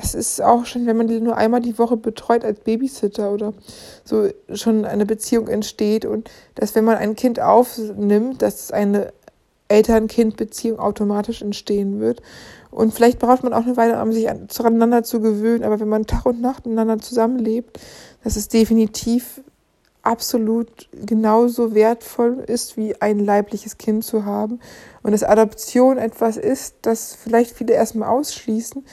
das 0.00 0.14
ist 0.14 0.40
auch 0.40 0.64
schon, 0.64 0.86
wenn 0.86 0.96
man 0.96 1.08
die 1.08 1.20
nur 1.20 1.36
einmal 1.36 1.60
die 1.60 1.78
Woche 1.78 1.96
betreut 1.96 2.44
als 2.44 2.60
Babysitter 2.60 3.32
oder 3.32 3.52
so 4.04 4.28
schon 4.54 4.84
eine 4.84 5.04
Beziehung 5.04 5.48
entsteht 5.48 6.06
und 6.06 6.30
dass 6.54 6.74
wenn 6.74 6.84
man 6.84 6.96
ein 6.96 7.16
Kind 7.16 7.40
aufnimmt, 7.40 8.40
dass 8.40 8.70
eine 8.70 9.12
Eltern-Kind-Beziehung 9.68 10.78
automatisch 10.78 11.42
entstehen 11.42 12.00
wird. 12.00 12.22
Und 12.70 12.92
vielleicht 12.92 13.18
braucht 13.18 13.44
man 13.44 13.52
auch 13.52 13.64
eine 13.64 13.76
Weile, 13.76 14.02
um 14.02 14.12
sich 14.12 14.28
zueinander 14.48 15.04
zu 15.04 15.20
gewöhnen, 15.20 15.64
aber 15.64 15.78
wenn 15.78 15.88
man 15.88 16.06
Tag 16.06 16.26
und 16.26 16.40
Nacht 16.40 16.66
miteinander 16.66 16.98
zusammenlebt, 16.98 17.78
dass 18.24 18.36
es 18.36 18.48
definitiv 18.48 19.42
absolut 20.02 20.88
genauso 20.92 21.74
wertvoll 21.74 22.42
ist, 22.46 22.76
wie 22.76 23.00
ein 23.00 23.18
leibliches 23.18 23.78
Kind 23.78 24.04
zu 24.04 24.24
haben. 24.24 24.60
Und 25.02 25.12
dass 25.12 25.22
Adoption 25.22 25.98
etwas 25.98 26.36
ist, 26.36 26.76
das 26.82 27.14
vielleicht 27.14 27.54
viele 27.54 27.74
erstmal 27.74 28.08
ausschließen, 28.08 28.84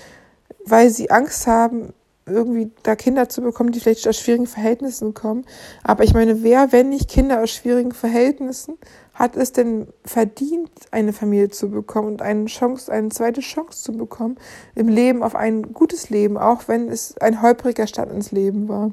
weil 0.70 0.90
sie 0.90 1.10
Angst 1.12 1.48
haben, 1.48 1.94
irgendwie 2.26 2.72
da 2.84 2.96
Kinder 2.96 3.30
zu 3.30 3.42
bekommen, 3.42 3.72
die 3.72 3.80
vielleicht 3.80 4.08
aus 4.08 4.18
schwierigen 4.18 4.48
Verhältnissen 4.48 5.14
kommen. 5.14 5.46
Aber 5.84 6.04
ich 6.04 6.14
meine, 6.14 6.44
wer, 6.44 6.72
wenn 6.72 6.90
nicht 6.90 7.10
Kinder 7.10 7.42
aus 7.42 7.52
schwierigen 7.52 7.94
Verhältnissen, 7.94 8.78
hat 9.14 9.36
es 9.36 9.52
denn 9.52 9.88
verdient, 10.04 10.70
eine 10.92 11.14
Familie 11.14 11.50
zu 11.50 11.72
bekommen 11.72 12.10
und 12.10 12.22
eine 12.22 12.46
Chance, 12.46 12.92
eine 12.92 13.10
zweite 13.10 13.42
Chance 13.42 13.82
zu 13.82 13.94
bekommen 13.94 14.38
im 14.76 14.90
Leben 14.90 15.24
auf 15.24 15.36
ein 15.36 15.74
gutes 15.74 16.10
Leben, 16.10 16.38
auch 16.38 16.68
wenn 16.68 16.90
es 16.90 17.18
ein 17.18 17.42
holpriger 17.42 17.88
Start 17.88 18.12
ins 18.12 18.32
Leben 18.32 18.68
war. 18.68 18.92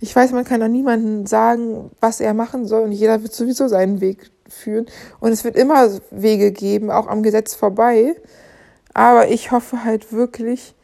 Ich 0.00 0.14
weiß, 0.14 0.32
man 0.32 0.44
kann 0.44 0.62
auch 0.62 0.68
niemandem 0.68 1.26
sagen, 1.26 1.90
was 2.00 2.20
er 2.20 2.34
machen 2.34 2.66
soll 2.66 2.82
und 2.82 2.92
jeder 2.92 3.22
wird 3.22 3.32
sowieso 3.32 3.68
seinen 3.68 4.00
Weg 4.00 4.30
führen 4.48 4.86
und 5.18 5.32
es 5.32 5.44
wird 5.44 5.56
immer 5.56 5.90
Wege 6.10 6.52
geben, 6.52 6.90
auch 6.90 7.06
am 7.06 7.22
Gesetz 7.22 7.54
vorbei. 7.54 8.14
Aber 8.96 9.28
ich 9.28 9.50
hoffe 9.50 9.84
halt 9.84 10.10
wirklich, 10.10 10.74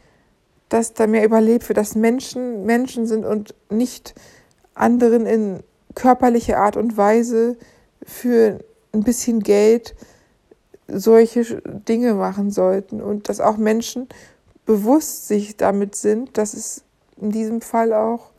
dass 0.68 0.92
da 0.92 1.06
mehr 1.06 1.24
überlebt 1.24 1.66
wird, 1.70 1.78
dass 1.78 1.94
Menschen 1.94 2.66
Menschen 2.66 3.06
sind 3.06 3.24
und 3.24 3.54
nicht 3.70 4.14
anderen 4.74 5.24
in 5.24 5.60
körperlicher 5.94 6.58
Art 6.58 6.76
und 6.76 6.98
Weise 6.98 7.56
für 8.02 8.58
ein 8.92 9.02
bisschen 9.02 9.40
Geld 9.40 9.94
solche 10.88 11.62
Dinge 11.62 12.12
machen 12.12 12.50
sollten 12.50 13.00
und 13.00 13.30
dass 13.30 13.40
auch 13.40 13.56
Menschen 13.56 14.10
bewusst 14.66 15.26
sich 15.26 15.56
damit 15.56 15.94
sind, 15.94 16.36
dass 16.36 16.52
es 16.52 16.84
in 17.18 17.30
diesem 17.30 17.62
Fall 17.62 17.94
auch 17.94 18.32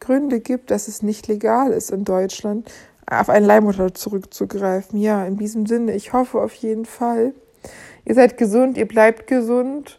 Gründe 0.00 0.40
gibt, 0.40 0.72
dass 0.72 0.88
es 0.88 1.00
nicht 1.00 1.28
legal 1.28 1.70
ist 1.70 1.92
in 1.92 2.04
Deutschland, 2.04 2.68
auf 3.08 3.28
einen 3.28 3.46
Leihmutter 3.46 3.94
zurückzugreifen. 3.94 4.98
Ja, 4.98 5.24
in 5.24 5.36
diesem 5.36 5.66
Sinne, 5.66 5.94
ich 5.94 6.12
hoffe 6.12 6.40
auf 6.40 6.54
jeden 6.54 6.86
Fall, 6.86 7.34
Ihr 8.04 8.14
seid 8.14 8.36
gesund, 8.36 8.76
ihr 8.76 8.86
bleibt 8.86 9.26
gesund. 9.26 9.98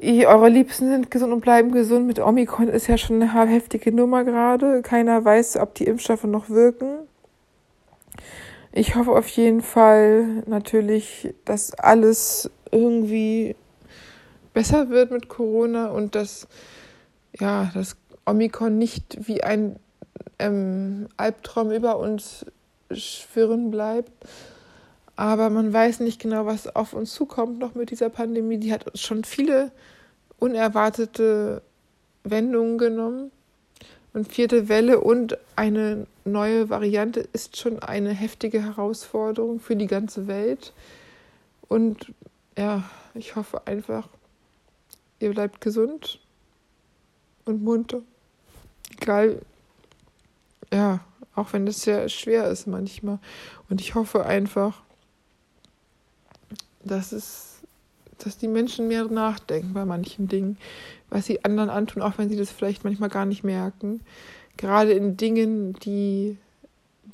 Ihr, 0.00 0.28
eure 0.28 0.48
Liebsten 0.48 0.88
sind 0.88 1.10
gesund 1.10 1.32
und 1.32 1.40
bleiben 1.40 1.72
gesund. 1.72 2.06
Mit 2.06 2.18
Omikron 2.18 2.68
ist 2.68 2.86
ja 2.86 2.98
schon 2.98 3.22
eine 3.22 3.48
heftige 3.48 3.92
Nummer 3.92 4.24
gerade. 4.24 4.82
Keiner 4.82 5.24
weiß, 5.24 5.56
ob 5.58 5.74
die 5.74 5.84
Impfstoffe 5.84 6.24
noch 6.24 6.48
wirken. 6.48 6.98
Ich 8.72 8.96
hoffe 8.96 9.12
auf 9.12 9.28
jeden 9.28 9.62
Fall 9.62 10.42
natürlich, 10.46 11.32
dass 11.44 11.74
alles 11.74 12.50
irgendwie 12.72 13.54
besser 14.52 14.90
wird 14.90 15.10
mit 15.10 15.28
Corona 15.28 15.88
und 15.88 16.14
dass 16.14 16.48
ja, 17.38 17.70
das 17.74 17.96
Omikron 18.26 18.78
nicht 18.78 19.28
wie 19.28 19.44
ein 19.44 19.76
ähm, 20.38 21.08
Albtraum 21.16 21.70
über 21.70 21.98
uns 21.98 22.46
schwirren 22.90 23.70
bleibt. 23.70 24.10
Aber 25.16 25.50
man 25.50 25.72
weiß 25.72 26.00
nicht 26.00 26.20
genau, 26.20 26.46
was 26.46 26.74
auf 26.74 26.92
uns 26.92 27.14
zukommt 27.14 27.58
noch 27.58 27.74
mit 27.74 27.90
dieser 27.90 28.10
Pandemie. 28.10 28.58
Die 28.58 28.72
hat 28.72 28.98
schon 28.98 29.24
viele 29.24 29.70
unerwartete 30.38 31.62
Wendungen 32.24 32.78
genommen. 32.78 33.30
Und 34.12 34.32
vierte 34.32 34.68
Welle 34.68 35.00
und 35.00 35.38
eine 35.56 36.06
neue 36.24 36.70
Variante 36.70 37.20
ist 37.32 37.56
schon 37.56 37.80
eine 37.80 38.10
heftige 38.10 38.62
Herausforderung 38.62 39.58
für 39.58 39.74
die 39.74 39.88
ganze 39.88 40.28
Welt. 40.28 40.72
Und 41.68 42.12
ja, 42.56 42.84
ich 43.14 43.34
hoffe 43.34 43.66
einfach, 43.66 44.08
ihr 45.18 45.30
bleibt 45.30 45.60
gesund 45.60 46.20
und 47.44 47.64
munter. 47.64 48.02
Egal, 49.00 49.40
ja, 50.72 51.00
auch 51.34 51.52
wenn 51.52 51.66
das 51.66 51.82
sehr 51.82 52.08
schwer 52.08 52.48
ist 52.48 52.68
manchmal. 52.68 53.18
Und 53.68 53.80
ich 53.80 53.96
hoffe 53.96 54.26
einfach, 54.26 54.82
dass 56.84 57.12
es, 57.12 57.58
dass 58.18 58.38
die 58.38 58.48
Menschen 58.48 58.88
mehr 58.88 59.04
nachdenken 59.04 59.72
bei 59.74 59.84
manchen 59.84 60.28
Dingen, 60.28 60.58
was 61.10 61.26
sie 61.26 61.44
anderen 61.44 61.70
antun, 61.70 62.02
auch 62.02 62.18
wenn 62.18 62.28
sie 62.28 62.36
das 62.36 62.50
vielleicht 62.50 62.84
manchmal 62.84 63.08
gar 63.08 63.26
nicht 63.26 63.44
merken. 63.44 64.00
Gerade 64.56 64.92
in 64.92 65.16
Dingen, 65.16 65.74
die 65.74 66.38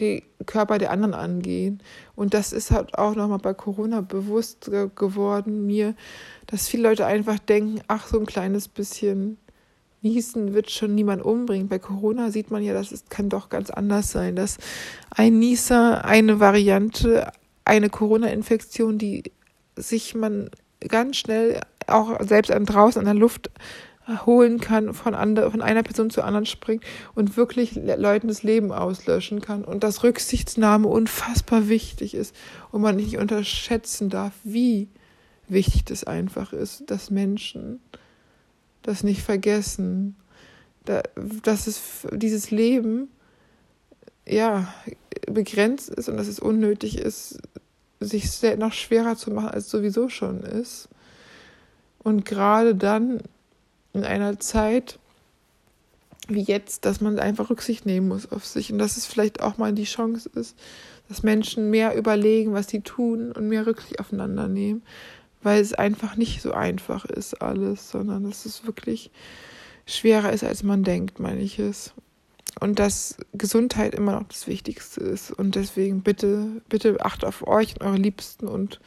die 0.01 0.23
Körper 0.47 0.79
der 0.79 0.91
anderen 0.91 1.15
angehen. 1.15 1.81
Und 2.17 2.35
das 2.35 2.53
ist 2.53 2.71
halt 2.71 2.97
auch 2.97 3.15
nochmal 3.15 3.39
bei 3.39 3.55
Corona 3.55 4.01
bewusst 4.01 4.71
geworden 4.95 5.67
mir, 5.67 5.95
dass 6.47 6.69
viele 6.69 6.89
Leute 6.89 7.07
einfach 7.07 7.39
denken, 7.39 7.81
ach, 7.89 8.07
so 8.07 8.19
ein 8.19 8.27
kleines 8.27 8.69
bisschen 8.69 9.37
Niesen 10.03 10.55
wird 10.55 10.71
schon 10.71 10.95
niemand 10.95 11.23
umbringen. 11.23 11.69
Bei 11.69 11.79
Corona 11.79 12.31
sieht 12.31 12.51
man 12.51 12.63
ja, 12.63 12.73
dass 12.73 12.91
es 12.91 13.05
kann 13.11 13.29
doch 13.29 13.51
ganz 13.51 13.69
anders 13.69 14.11
sein, 14.11 14.35
dass 14.35 14.57
ein 15.11 15.39
Nieser, 15.39 16.05
eine 16.07 16.41
Variante, 16.41 17.31
eine 17.67 17.91
Corona-Infektion, 17.91 18.97
die 18.97 19.25
sich 19.81 20.15
man 20.15 20.51
ganz 20.87 21.17
schnell 21.17 21.61
auch 21.87 22.21
selbst 22.25 22.51
draußen 22.51 23.01
an 23.01 23.07
der 23.07 23.15
Luft 23.15 23.51
holen 24.27 24.61
kann, 24.61 24.95
von, 24.95 25.15
andre, 25.15 25.51
von 25.51 25.63
einer 25.63 25.83
Person 25.83 26.11
zur 26.11 26.25
anderen 26.25 26.47
springt 26.47 26.85
und 27.15 27.37
wirklich 27.37 27.75
Leuten 27.75 28.29
das 28.29 28.43
Leben 28.43 28.73
auslöschen 28.73 29.41
kann. 29.41 29.65
Und 29.65 29.85
dass 29.85 30.03
Rücksichtsnahme 30.03 30.89
unfassbar 30.89 31.69
wichtig 31.69 32.15
ist 32.15 32.35
und 32.73 32.83
man 32.83 32.97
nicht 32.97 33.19
unterschätzen 33.19 34.11
darf, 34.11 34.33
wie 34.43 34.89
wichtig 35.49 35.85
das 35.85 36.05
einfach 36.05 36.53
ist, 36.53 36.91
dass 36.91 37.11
Menschen 37.11 37.81
das 38.83 39.03
nicht 39.03 39.23
vergessen, 39.23 40.17
da, 40.85 41.03
dass 41.43 41.67
es 41.67 42.07
dieses 42.13 42.51
Leben 42.51 43.09
ja 44.27 44.73
begrenzt 45.27 45.91
ist 45.91 46.09
und 46.09 46.17
dass 46.17 46.29
es 46.29 46.41
unnötig 46.41 46.99
ist, 46.99 47.41
sich 48.01 48.43
noch 48.59 48.73
schwerer 48.73 49.17
zu 49.17 49.31
machen, 49.31 49.51
als 49.51 49.67
es 49.67 49.71
sowieso 49.71 50.09
schon 50.09 50.43
ist. 50.43 50.89
Und 52.03 52.25
gerade 52.25 52.75
dann 52.75 53.21
in 53.93 54.05
einer 54.05 54.41
Zeit 54.41 54.99
wie 56.29 56.43
jetzt, 56.43 56.85
dass 56.85 57.01
man 57.01 57.19
einfach 57.19 57.51
Rücksicht 57.51 57.87
nehmen 57.87 58.09
muss 58.09 58.31
auf 58.31 58.47
sich 58.47 58.73
und 58.73 58.79
dass 58.79 58.97
es 58.97 59.07
vielleicht 59.07 59.43
auch 59.43 59.59
mal 59.59 59.73
die 59.73 59.85
Chance 59.85 60.31
ist, 60.35 60.57
dass 61.09 61.23
Menschen 61.23 61.71
mehr 61.71 61.97
überlegen, 61.97 62.53
was 62.53 62.69
sie 62.69 62.81
tun 62.81 63.33
und 63.33 63.49
mehr 63.49 63.67
Rücksicht 63.67 63.99
aufeinander 63.99 64.47
nehmen, 64.49 64.83
weil 65.43 65.61
es 65.61 65.75
einfach 65.75 66.17
nicht 66.17 66.41
so 66.41 66.53
einfach 66.53 67.05
ist 67.05 67.43
alles, 67.43 67.91
sondern 67.91 68.25
dass 68.25 68.47
es 68.47 68.65
wirklich 68.65 69.11
schwerer 69.87 70.33
ist, 70.33 70.45
als 70.45 70.63
man 70.63 70.85
denkt, 70.85 71.19
meine 71.19 71.41
ich 71.41 71.59
es. 71.59 71.93
Und 72.59 72.79
dass 72.79 73.17
Gesundheit 73.33 73.95
immer 73.95 74.13
noch 74.13 74.29
das 74.29 74.47
Wichtigste 74.47 75.01
ist. 75.01 75.31
Und 75.31 75.55
deswegen 75.55 76.03
bitte, 76.03 76.63
bitte 76.69 76.97
achtet 77.05 77.25
auf 77.25 77.47
euch 77.47 77.75
und 77.75 77.83
eure 77.83 77.97
Liebsten 77.97 78.49
und 78.49 78.81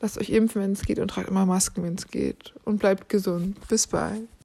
lasst 0.00 0.18
euch 0.18 0.30
impfen, 0.30 0.62
wenn 0.62 0.72
es 0.72 0.82
geht 0.82 0.98
und 0.98 1.08
tragt 1.08 1.28
immer 1.28 1.46
Masken, 1.46 1.84
wenn 1.84 1.94
es 1.94 2.08
geht. 2.08 2.52
Und 2.64 2.78
bleibt 2.78 3.08
gesund. 3.08 3.56
Bis 3.68 3.86
bald. 3.86 4.22